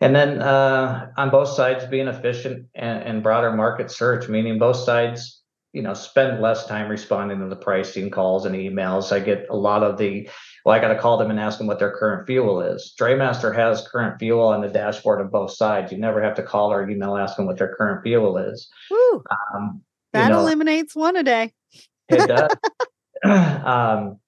[0.02, 4.78] and then uh, on both sides being efficient and, and, broader market search meaning both
[4.78, 5.42] sides
[5.74, 9.56] you know spend less time responding to the pricing calls and emails i get a
[9.56, 10.30] lot of the
[10.66, 12.94] well i got to call them and ask them what their current fuel is.
[13.00, 15.92] DrayMaster has current fuel on the dashboard of both sides.
[15.92, 18.68] You never have to call or email ask them what their current fuel is.
[19.54, 21.54] Um, that you know, eliminates one a day.
[22.10, 22.50] It does.
[23.66, 24.20] Um,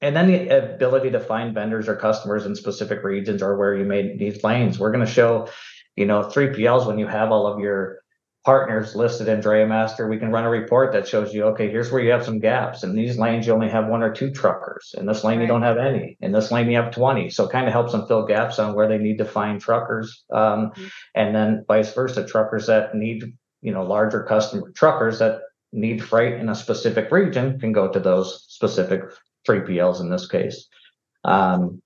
[0.00, 3.84] and then the ability to find vendors or customers in specific regions or where you
[3.84, 4.78] made these lanes.
[4.78, 5.48] We're going to show,
[5.96, 7.98] you know, 3PLs when you have all of your
[8.44, 12.02] partners listed in DrayMaster, we can run a report that shows you, okay, here's where
[12.02, 12.82] you have some gaps.
[12.82, 14.94] In these lanes, you only have one or two truckers.
[14.96, 15.42] In this lane, right.
[15.42, 16.16] you don't have any.
[16.20, 17.28] In this lane, you have 20.
[17.30, 20.24] So it kind of helps them fill gaps on where they need to find truckers.
[20.32, 20.86] Um, mm-hmm.
[21.14, 26.40] And then vice versa, truckers that need, you know, larger customer truckers that need freight
[26.40, 29.02] in a specific region can go to those specific
[29.46, 30.66] 3PLs in this case.
[31.24, 31.82] Um,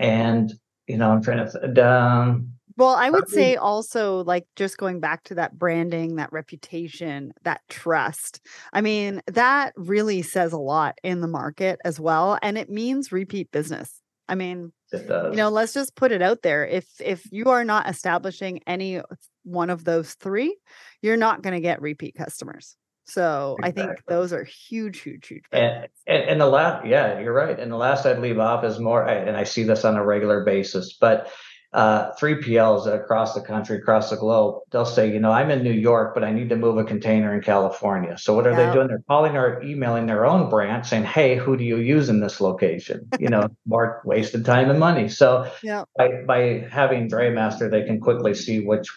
[0.00, 0.52] and,
[0.88, 5.24] you know, I'm trying to, um, well, I would say also like just going back
[5.24, 8.40] to that branding, that reputation, that trust.
[8.72, 12.38] I mean, that really says a lot in the market as well.
[12.40, 14.00] And it means repeat business.
[14.28, 16.66] I mean, you know, let's just put it out there.
[16.66, 19.02] If if you are not establishing any
[19.42, 20.56] one of those three,
[21.02, 22.76] you're not going to get repeat customers.
[23.06, 23.82] So exactly.
[23.82, 25.44] I think those are huge, huge, huge.
[25.50, 27.58] And, and, and the last, yeah, you're right.
[27.58, 30.44] And the last I'd leave off is more, and I see this on a regular
[30.44, 31.32] basis, but
[31.72, 35.72] uh, 3PLs across the country, across the globe, they'll say, you know, I'm in New
[35.72, 38.16] York, but I need to move a container in California.
[38.16, 38.66] So what are yeah.
[38.66, 38.88] they doing?
[38.88, 42.40] They're calling or emailing their own branch saying, hey, who do you use in this
[42.40, 43.08] location?
[43.18, 45.08] You know, more wasted time and money.
[45.08, 45.84] So yeah.
[45.96, 48.88] by, by having DrayMaster, they can quickly see which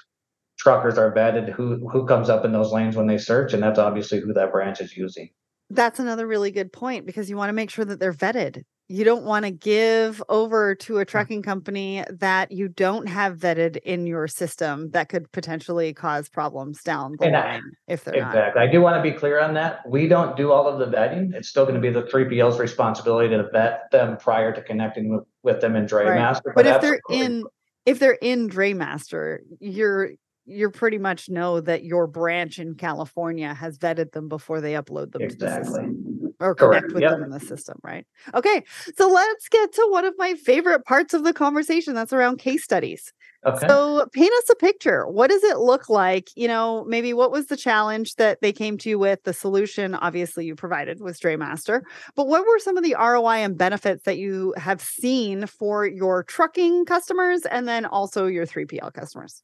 [0.62, 3.80] truckers are vetted, who who comes up in those lanes when they search, and that's
[3.80, 5.30] obviously who that branch is using.
[5.72, 8.64] That's another really good point because you want to make sure that they're vetted.
[8.92, 11.08] You don't want to give over to a mm.
[11.08, 16.84] trucking company that you don't have vetted in your system that could potentially cause problems
[16.84, 18.60] down the and line I, if they're exactly.
[18.62, 18.68] Not.
[18.68, 19.90] I do want to be clear on that.
[19.90, 21.34] We don't do all of the vetting.
[21.34, 25.24] It's still going to be the 3PL's responsibility to vet them prior to connecting with,
[25.42, 26.42] with them in DrayMaster.
[26.48, 26.56] Right.
[26.56, 27.46] But, but if they're in
[27.86, 30.12] if they're in DrayMaster, you're
[30.46, 35.14] you pretty much know that your branch in California has vetted them before they upload
[35.14, 35.48] them exactly.
[35.48, 36.11] to the system
[36.42, 36.94] or connect Correct.
[36.94, 37.12] with yep.
[37.12, 38.06] them in the system, right?
[38.34, 38.64] Okay,
[38.98, 42.64] so let's get to one of my favorite parts of the conversation that's around case
[42.64, 43.14] studies.
[43.44, 43.68] Okay.
[43.68, 45.08] So paint us a picture.
[45.08, 46.30] What does it look like?
[46.36, 49.24] You know, maybe what was the challenge that they came to you with?
[49.24, 51.82] The solution, obviously, you provided was DrayMaster,
[52.16, 56.24] but what were some of the ROI and benefits that you have seen for your
[56.24, 59.42] trucking customers and then also your 3PL customers?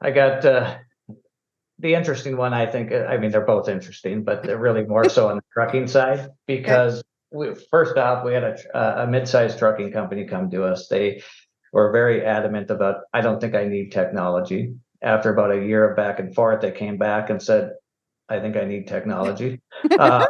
[0.00, 0.76] I got uh,
[1.78, 2.54] the interesting one.
[2.54, 2.92] I think.
[2.92, 6.30] Uh, I mean, they're both interesting, but they're really more so on the trucking side
[6.46, 10.88] because we, first off, we had a, a mid-sized trucking company come to us.
[10.88, 11.22] They
[11.72, 13.02] were very adamant about.
[13.12, 14.74] I don't think I need technology.
[15.02, 17.72] After about a year of back and forth, they came back and said,
[18.28, 19.60] "I think I need technology."
[19.98, 20.26] um,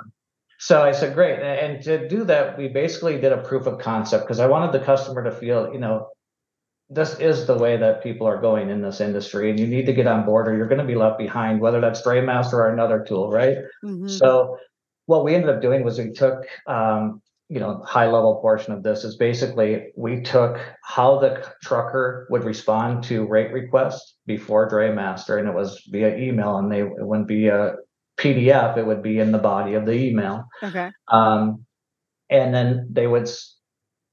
[0.58, 4.24] so I said, "Great." And to do that, we basically did a proof of concept
[4.24, 6.08] because I wanted the customer to feel, you know,
[6.88, 9.92] this is the way that people are going in this industry and you need to
[9.92, 13.04] get on board or you're going to be left behind whether that's DrayMaster or another
[13.06, 13.58] tool right?
[13.84, 14.08] Mm-hmm.
[14.08, 14.58] so
[15.06, 18.82] what we ended up doing was we took um, you know high level portion of
[18.82, 25.38] this is basically we took how the trucker would respond to rate requests before DrayMaster
[25.38, 27.76] and it was via email and they it wouldn't be a
[28.16, 30.44] pdf it would be in the body of the email.
[30.62, 30.90] Okay.
[31.08, 31.64] Um,
[32.30, 33.28] and then they would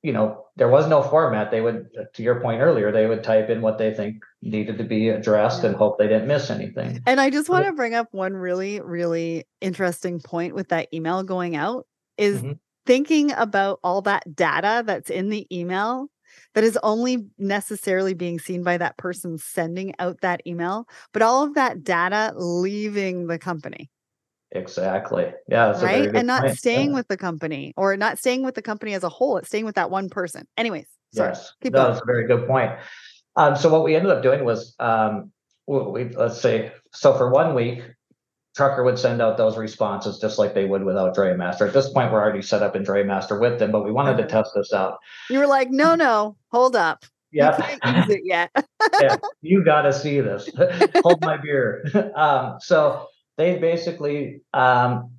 [0.03, 1.49] you know, there was no format.
[1.49, 4.83] They would, to your point earlier, they would type in what they think needed to
[4.83, 7.01] be addressed and hope they didn't miss anything.
[7.07, 11.23] And I just want to bring up one really, really interesting point with that email
[11.23, 11.87] going out
[12.17, 12.53] is mm-hmm.
[12.85, 16.07] thinking about all that data that's in the email
[16.53, 21.43] that is only necessarily being seen by that person sending out that email, but all
[21.43, 23.89] of that data leaving the company.
[24.53, 25.31] Exactly.
[25.47, 25.79] Yeah.
[25.83, 26.13] right.
[26.13, 26.57] And not point.
[26.57, 26.95] staying yeah.
[26.95, 29.37] with the company or not staying with the company as a whole.
[29.37, 30.47] It's staying with that one person.
[30.57, 30.85] Anyways.
[31.13, 31.53] Sorry, yes.
[31.61, 32.71] Keep no, that's a very good point.
[33.35, 35.31] Um, so what we ended up doing was um,
[35.67, 37.83] we, let's say so for one week
[38.55, 41.67] trucker would send out those responses just like they would without DrayMaster.
[41.67, 44.27] At this point, we're already set up in DrayMaster with them, but we wanted to
[44.27, 44.97] test this out.
[45.29, 47.05] You were like, no, no, hold up.
[47.31, 48.51] Yeah, use it yet.
[49.01, 50.49] yeah, you got to see this.
[51.03, 51.83] hold my beer.
[52.15, 53.07] Um, so
[53.37, 55.11] they basically um,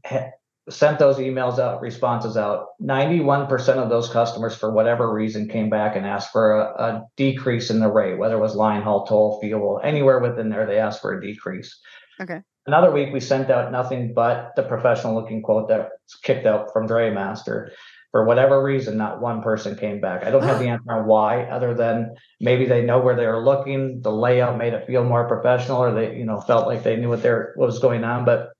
[0.71, 2.69] sent those emails out, responses out.
[2.83, 7.71] 91% of those customers, for whatever reason, came back and asked for a, a, decrease
[7.71, 11.03] in the rate, whether it was line haul, toll, fuel, anywhere within there, they asked
[11.03, 11.79] for a decrease.
[12.21, 12.41] Okay.
[12.67, 16.89] Another week, we sent out nothing but the professional looking quote that's kicked out from
[16.89, 17.71] DrayMaster
[18.15, 20.25] for whatever reason, not one person came back.
[20.25, 23.43] I don't have the answer on why, other than maybe they know where they were
[23.43, 24.03] looking.
[24.03, 27.09] The layout made it feel more professional, or they, you know, felt like they knew
[27.09, 28.25] what there what was going on.
[28.25, 28.53] But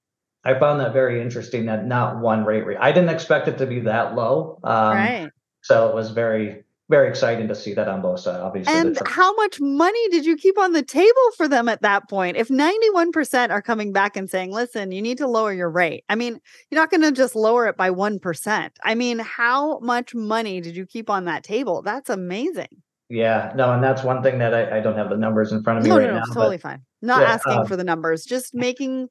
[0.45, 2.65] I found that very interesting that not one rate.
[2.81, 4.59] I didn't expect it to be that low.
[4.65, 5.31] Um, right.
[5.63, 8.75] So it was very very exciting to see that on both sides, obviously.
[8.75, 12.37] And how much money did you keep on the table for them at that point?
[12.37, 16.05] If 91% are coming back and saying, listen, you need to lower your rate.
[16.09, 16.39] I mean,
[16.71, 18.71] you're not going to just lower it by 1%.
[18.85, 21.81] I mean, how much money did you keep on that table?
[21.81, 22.83] That's amazing.
[23.09, 25.79] Yeah, no, and that's one thing that I, I don't have the numbers in front
[25.79, 26.35] of me no, right no, no, now.
[26.35, 26.83] Totally fine.
[27.01, 29.09] Not yeah, asking um, for the numbers, just making,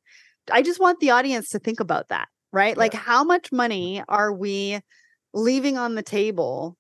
[0.52, 2.76] I just want the audience to think about that, right?
[2.76, 2.80] Yeah.
[2.80, 4.80] Like, how much money are we
[5.34, 6.78] leaving on the table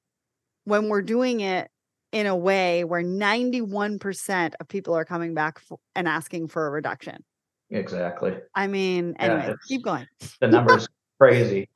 [0.65, 1.69] when we're doing it
[2.11, 6.69] in a way where 91% of people are coming back for, and asking for a
[6.69, 7.23] reduction.
[7.71, 8.35] Exactly.
[8.55, 10.07] I mean, anyway, yeah, keep going.
[10.39, 10.87] the number's
[11.19, 11.69] crazy.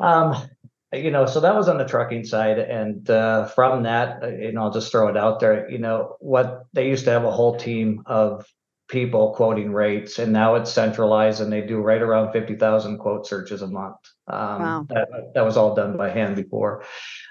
[0.00, 0.48] Um,
[0.92, 2.58] you know, so that was on the trucking side.
[2.58, 6.16] And uh, from that, uh, you know, I'll just throw it out there, you know,
[6.20, 8.46] what they used to have a whole team of
[8.88, 13.26] people quoting rates, and now it's centralized, and they do right around fifty thousand quote
[13.26, 13.96] searches a month.
[14.26, 14.86] Um, wow.
[14.88, 16.84] that, that was all done by hand before.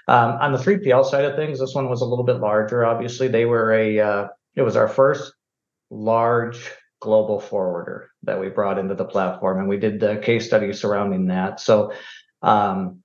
[0.08, 2.84] Um, on the 3PL side of things, this one was a little bit larger.
[2.84, 5.32] Obviously, they were a uh, it was our first
[5.90, 10.72] large global forwarder that we brought into the platform, and we did the case study
[10.72, 11.60] surrounding that.
[11.60, 11.92] So
[12.42, 13.02] um,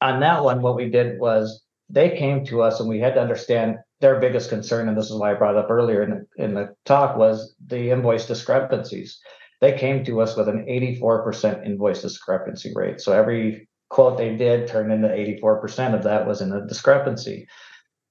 [0.00, 3.20] on that one, what we did was they came to us, and we had to
[3.20, 6.54] understand their biggest concern, and this is why I brought up earlier in the, in
[6.54, 9.18] the talk, was the invoice discrepancies.
[9.60, 13.00] They came to us with an 84% invoice discrepancy rate.
[13.00, 17.48] So every quote they did turned into 84% of that was in a discrepancy.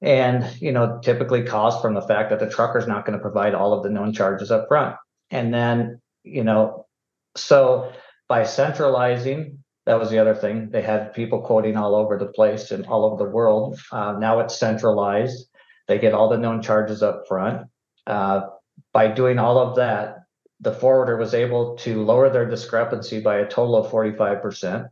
[0.02, 3.56] And, you know, typically caused from the fact that the trucker's not going to provide
[3.56, 4.96] all of the known charges up front.
[5.32, 6.86] And then, you know,
[7.36, 7.92] so
[8.28, 10.70] by centralizing that was the other thing.
[10.70, 13.80] They had people quoting all over the place and all over the world.
[13.90, 15.48] Uh, now it's centralized.
[15.88, 17.68] They get all the known charges up front.
[18.06, 18.42] Uh,
[18.92, 20.18] by doing all of that,
[20.60, 24.90] the forwarder was able to lower their discrepancy by a total of 45%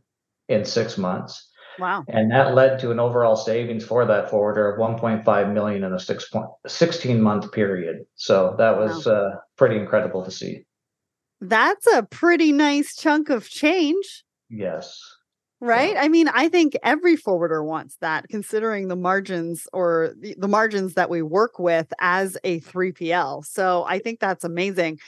[0.48, 1.46] in six months.
[1.78, 2.04] Wow.
[2.08, 6.00] And that led to an overall savings for that forwarder of 1.5 million in a
[6.00, 8.06] six point, 16 month period.
[8.14, 9.12] So that was wow.
[9.12, 10.64] uh, pretty incredible to see.
[11.42, 14.24] That's a pretty nice chunk of change.
[14.48, 15.00] Yes.
[15.60, 15.94] Right.
[15.94, 16.02] Yeah.
[16.02, 20.94] I mean, I think every forwarder wants that, considering the margins or the, the margins
[20.94, 23.44] that we work with as a 3PL.
[23.46, 24.98] So I think that's amazing.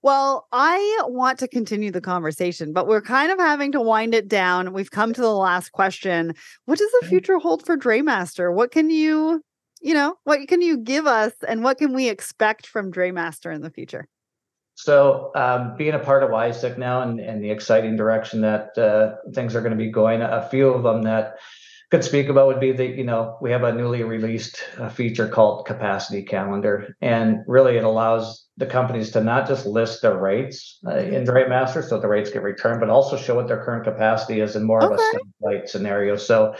[0.00, 4.28] Well, I want to continue the conversation, but we're kind of having to wind it
[4.28, 4.72] down.
[4.72, 6.34] We've come to the last question.
[6.64, 7.10] What does the mm-hmm.
[7.10, 8.54] future hold for DrayMaster?
[8.54, 9.42] What can you,
[9.82, 13.60] you know, what can you give us and what can we expect from DrayMaster in
[13.60, 14.08] the future?
[14.80, 19.16] So, um, being a part of WiseTech now and, and the exciting direction that uh,
[19.34, 21.34] things are going to be going, a few of them that
[21.90, 25.26] could speak about would be that you know we have a newly released uh, feature
[25.26, 30.78] called Capacity Calendar, and really it allows the companies to not just list their rates
[30.86, 34.38] uh, in DrayMaster, so the rates get returned, but also show what their current capacity
[34.38, 34.94] is in more okay.
[34.94, 36.14] of a light scenario.
[36.14, 36.54] So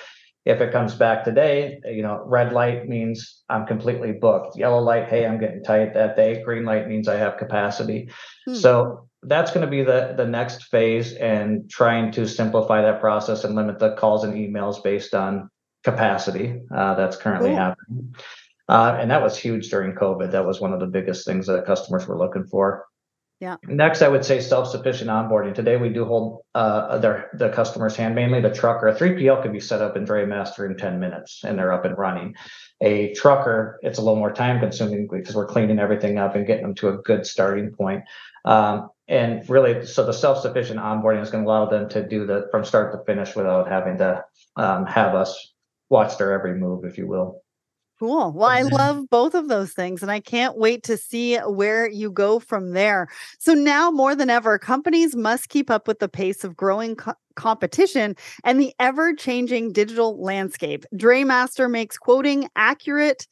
[0.48, 4.56] if it comes back today, you know, red light means I'm completely booked.
[4.56, 6.42] Yellow light, hey, I'm getting tight that day.
[6.42, 8.08] Green light means I have capacity.
[8.46, 8.54] Hmm.
[8.54, 13.44] So that's going to be the the next phase and trying to simplify that process
[13.44, 15.50] and limit the calls and emails based on
[15.84, 18.14] capacity uh, that's currently happening.
[18.70, 20.32] Uh, and that was huge during COVID.
[20.32, 22.86] That was one of the biggest things that customers were looking for.
[23.40, 23.56] Yeah.
[23.62, 25.54] Next, I would say self-sufficient onboarding.
[25.54, 28.88] Today, we do hold uh, their the customer's hand, mainly the trucker.
[28.88, 31.96] A 3PL can be set up in DrayMaster in 10 minutes, and they're up and
[31.96, 32.34] running.
[32.80, 36.64] A trucker, it's a little more time consuming because we're cleaning everything up and getting
[36.64, 38.02] them to a good starting point.
[38.44, 42.48] Um, and really, so the self-sufficient onboarding is going to allow them to do the
[42.50, 44.24] from start to finish without having to
[44.56, 45.54] um, have us
[45.90, 47.40] watch their every move, if you will.
[47.98, 48.30] Cool.
[48.32, 52.12] Well, I love both of those things, and I can't wait to see where you
[52.12, 53.08] go from there.
[53.40, 57.14] So, now more than ever, companies must keep up with the pace of growing co-
[57.34, 60.84] competition and the ever changing digital landscape.
[60.94, 63.26] DrayMaster makes quoting accurate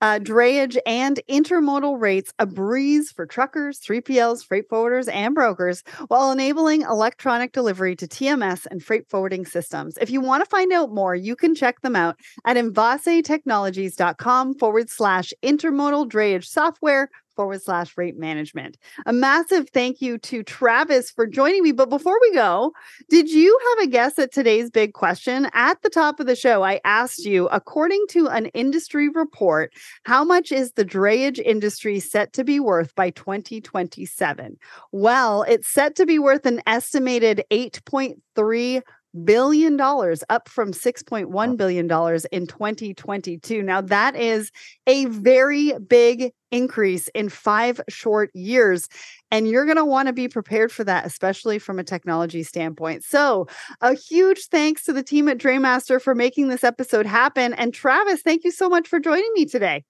[0.00, 6.30] uh, drayage and intermodal rates a breeze for truckers, 3PLs, freight forwarders, and brokers while
[6.30, 9.96] enabling electronic delivery to TMS and freight forwarding systems.
[10.00, 14.90] If you want to find out more, you can check them out at envasetechnologies.com forward
[14.90, 18.76] slash intermodal drayage software forward slash rate management.
[19.06, 21.70] A massive thank you to Travis for joining me.
[21.70, 22.72] But before we go,
[23.08, 25.48] did you have a guess at today's big question?
[25.54, 29.72] At the top of the show, I asked you, according to an industry report,
[30.02, 34.58] how much is the drayage industry set to be worth by 2027?
[34.90, 38.82] Well, it's set to be worth an estimated 8.3
[39.24, 44.50] billion dollars up from 6.1 billion dollars in 2022 now that is
[44.86, 48.88] a very big increase in 5 short years
[49.30, 53.04] and you're going to want to be prepared for that especially from a technology standpoint.
[53.04, 53.46] So
[53.80, 58.22] a huge thanks to the team at DrayMaster for making this episode happen and Travis
[58.22, 59.84] thank you so much for joining me today.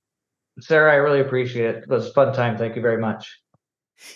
[0.60, 1.82] Sarah I really appreciate it.
[1.84, 2.56] It was a fun time.
[2.58, 3.38] Thank you very much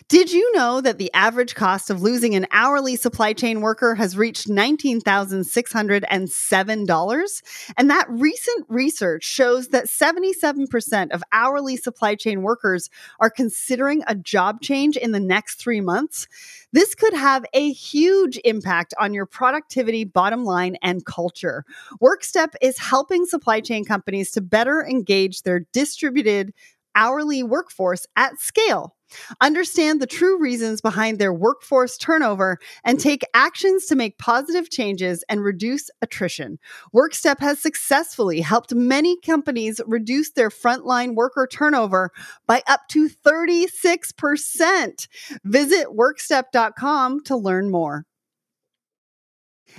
[0.09, 4.17] did you know that the average cost of losing an hourly supply chain worker has
[4.17, 7.43] reached $19,607?
[7.77, 12.89] And that recent research shows that 77% of hourly supply chain workers
[13.21, 16.29] are considering a job change in the next three months.
[16.73, 21.65] This could have a huge impact on your productivity, bottom line, and culture.
[22.01, 26.53] WorkStep is helping supply chain companies to better engage their distributed
[26.95, 28.95] hourly workforce at scale.
[29.41, 35.25] Understand the true reasons behind their workforce turnover and take actions to make positive changes
[35.29, 36.59] and reduce attrition.
[36.95, 42.11] WorkStep has successfully helped many companies reduce their frontline worker turnover
[42.47, 45.09] by up to 36%.
[45.45, 48.07] Visit workstep.com to learn more.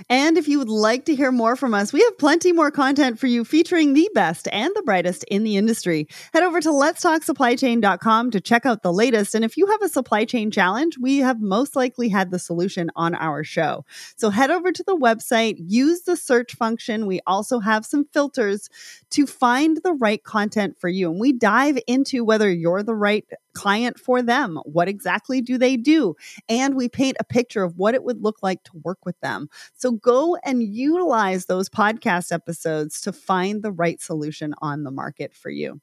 [0.08, 3.18] And if you would like to hear more from us, we have plenty more content
[3.18, 6.08] for you featuring the best and the brightest in the industry.
[6.32, 9.34] Head over to letstalksupplychain.com to check out the latest.
[9.34, 12.90] And if you have a supply chain challenge, we have most likely had the solution
[12.96, 13.84] on our show.
[14.16, 17.06] So head over to the website, use the search function.
[17.06, 18.68] We also have some filters
[19.10, 21.10] to find the right content for you.
[21.10, 23.24] And we dive into whether you're the right
[23.54, 24.60] client for them.
[24.64, 26.14] What exactly do they do?
[26.48, 29.48] And we paint a picture of what it would look like to work with them.
[29.74, 35.34] So go and utilize those podcast episodes to find the right solution on the market
[35.34, 35.80] for you.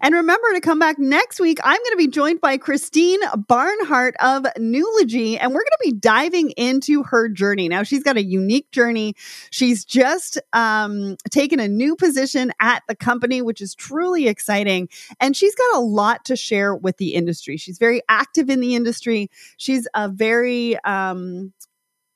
[0.00, 1.58] And remember to come back next week.
[1.62, 5.92] I'm going to be joined by Christine Barnhart of Nulogy, and we're going to be
[5.92, 7.68] diving into her journey.
[7.68, 9.14] Now, she's got a unique journey.
[9.50, 14.88] She's just um, taken a new position at the company, which is truly exciting.
[15.20, 17.56] And she's got a lot to share with the industry.
[17.56, 19.30] She's very active in the industry.
[19.56, 21.52] She's a very, um,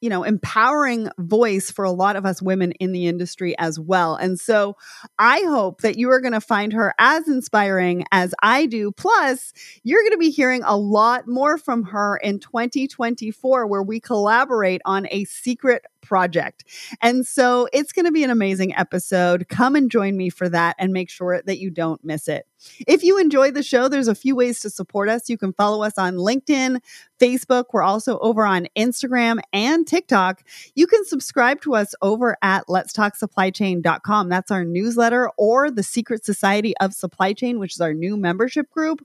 [0.05, 4.17] you know, empowering voice for a lot of us women in the industry as well.
[4.17, 4.77] And so
[5.19, 8.93] I hope that you are going to find her as inspiring as I do.
[8.93, 13.99] Plus, you're going to be hearing a lot more from her in 2024, where we
[13.99, 16.65] collaborate on a secret project.
[17.01, 19.49] And so it's going to be an amazing episode.
[19.49, 22.47] Come and join me for that and make sure that you don't miss it.
[22.87, 25.29] If you enjoy the show, there's a few ways to support us.
[25.29, 26.81] You can follow us on LinkedIn,
[27.21, 27.65] Facebook.
[27.73, 30.43] We're also over on Instagram and TikTok.
[30.75, 34.29] You can subscribe to us over at letstalksupplychain.com.
[34.29, 38.71] That's our newsletter or the Secret Society of Supply Chain, which is our new membership
[38.71, 39.05] group.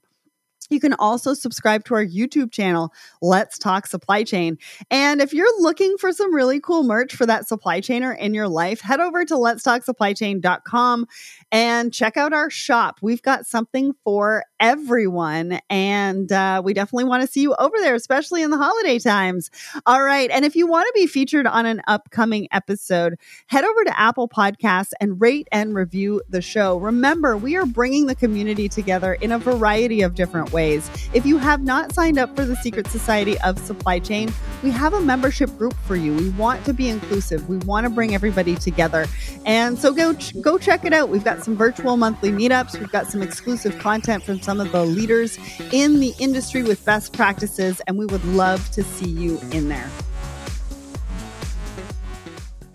[0.69, 4.57] You can also subscribe to our YouTube channel, Let's Talk Supply Chain.
[4.89, 8.47] And if you're looking for some really cool merch for that supply chainer in your
[8.47, 11.05] life, head over to letstalksupplychain.com
[11.51, 12.99] and check out our shop.
[13.01, 15.59] We've got something for everyone.
[15.69, 19.49] And uh, we definitely want to see you over there, especially in the holiday times.
[19.85, 20.29] All right.
[20.31, 24.27] And if you want to be featured on an upcoming episode, head over to Apple
[24.27, 26.77] Podcasts and rate and review the show.
[26.77, 30.89] Remember, we are bringing the community together in a variety of different ways.
[31.13, 34.31] If you have not signed up for the Secret Society of Supply Chain,
[34.63, 36.13] we have a membership group for you.
[36.13, 37.47] We want to be inclusive.
[37.47, 39.05] We want to bring everybody together.
[39.45, 41.09] And so go go check it out.
[41.09, 42.79] We've got some virtual monthly meetups.
[42.79, 45.37] We've got some exclusive content from some of the leaders
[45.71, 49.87] in the industry with best practices, and we would love to see you in there.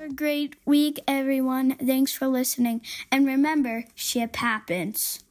[0.01, 1.75] A great week, everyone.
[1.75, 2.81] Thanks for listening.
[3.11, 5.25] And remember, ship happens.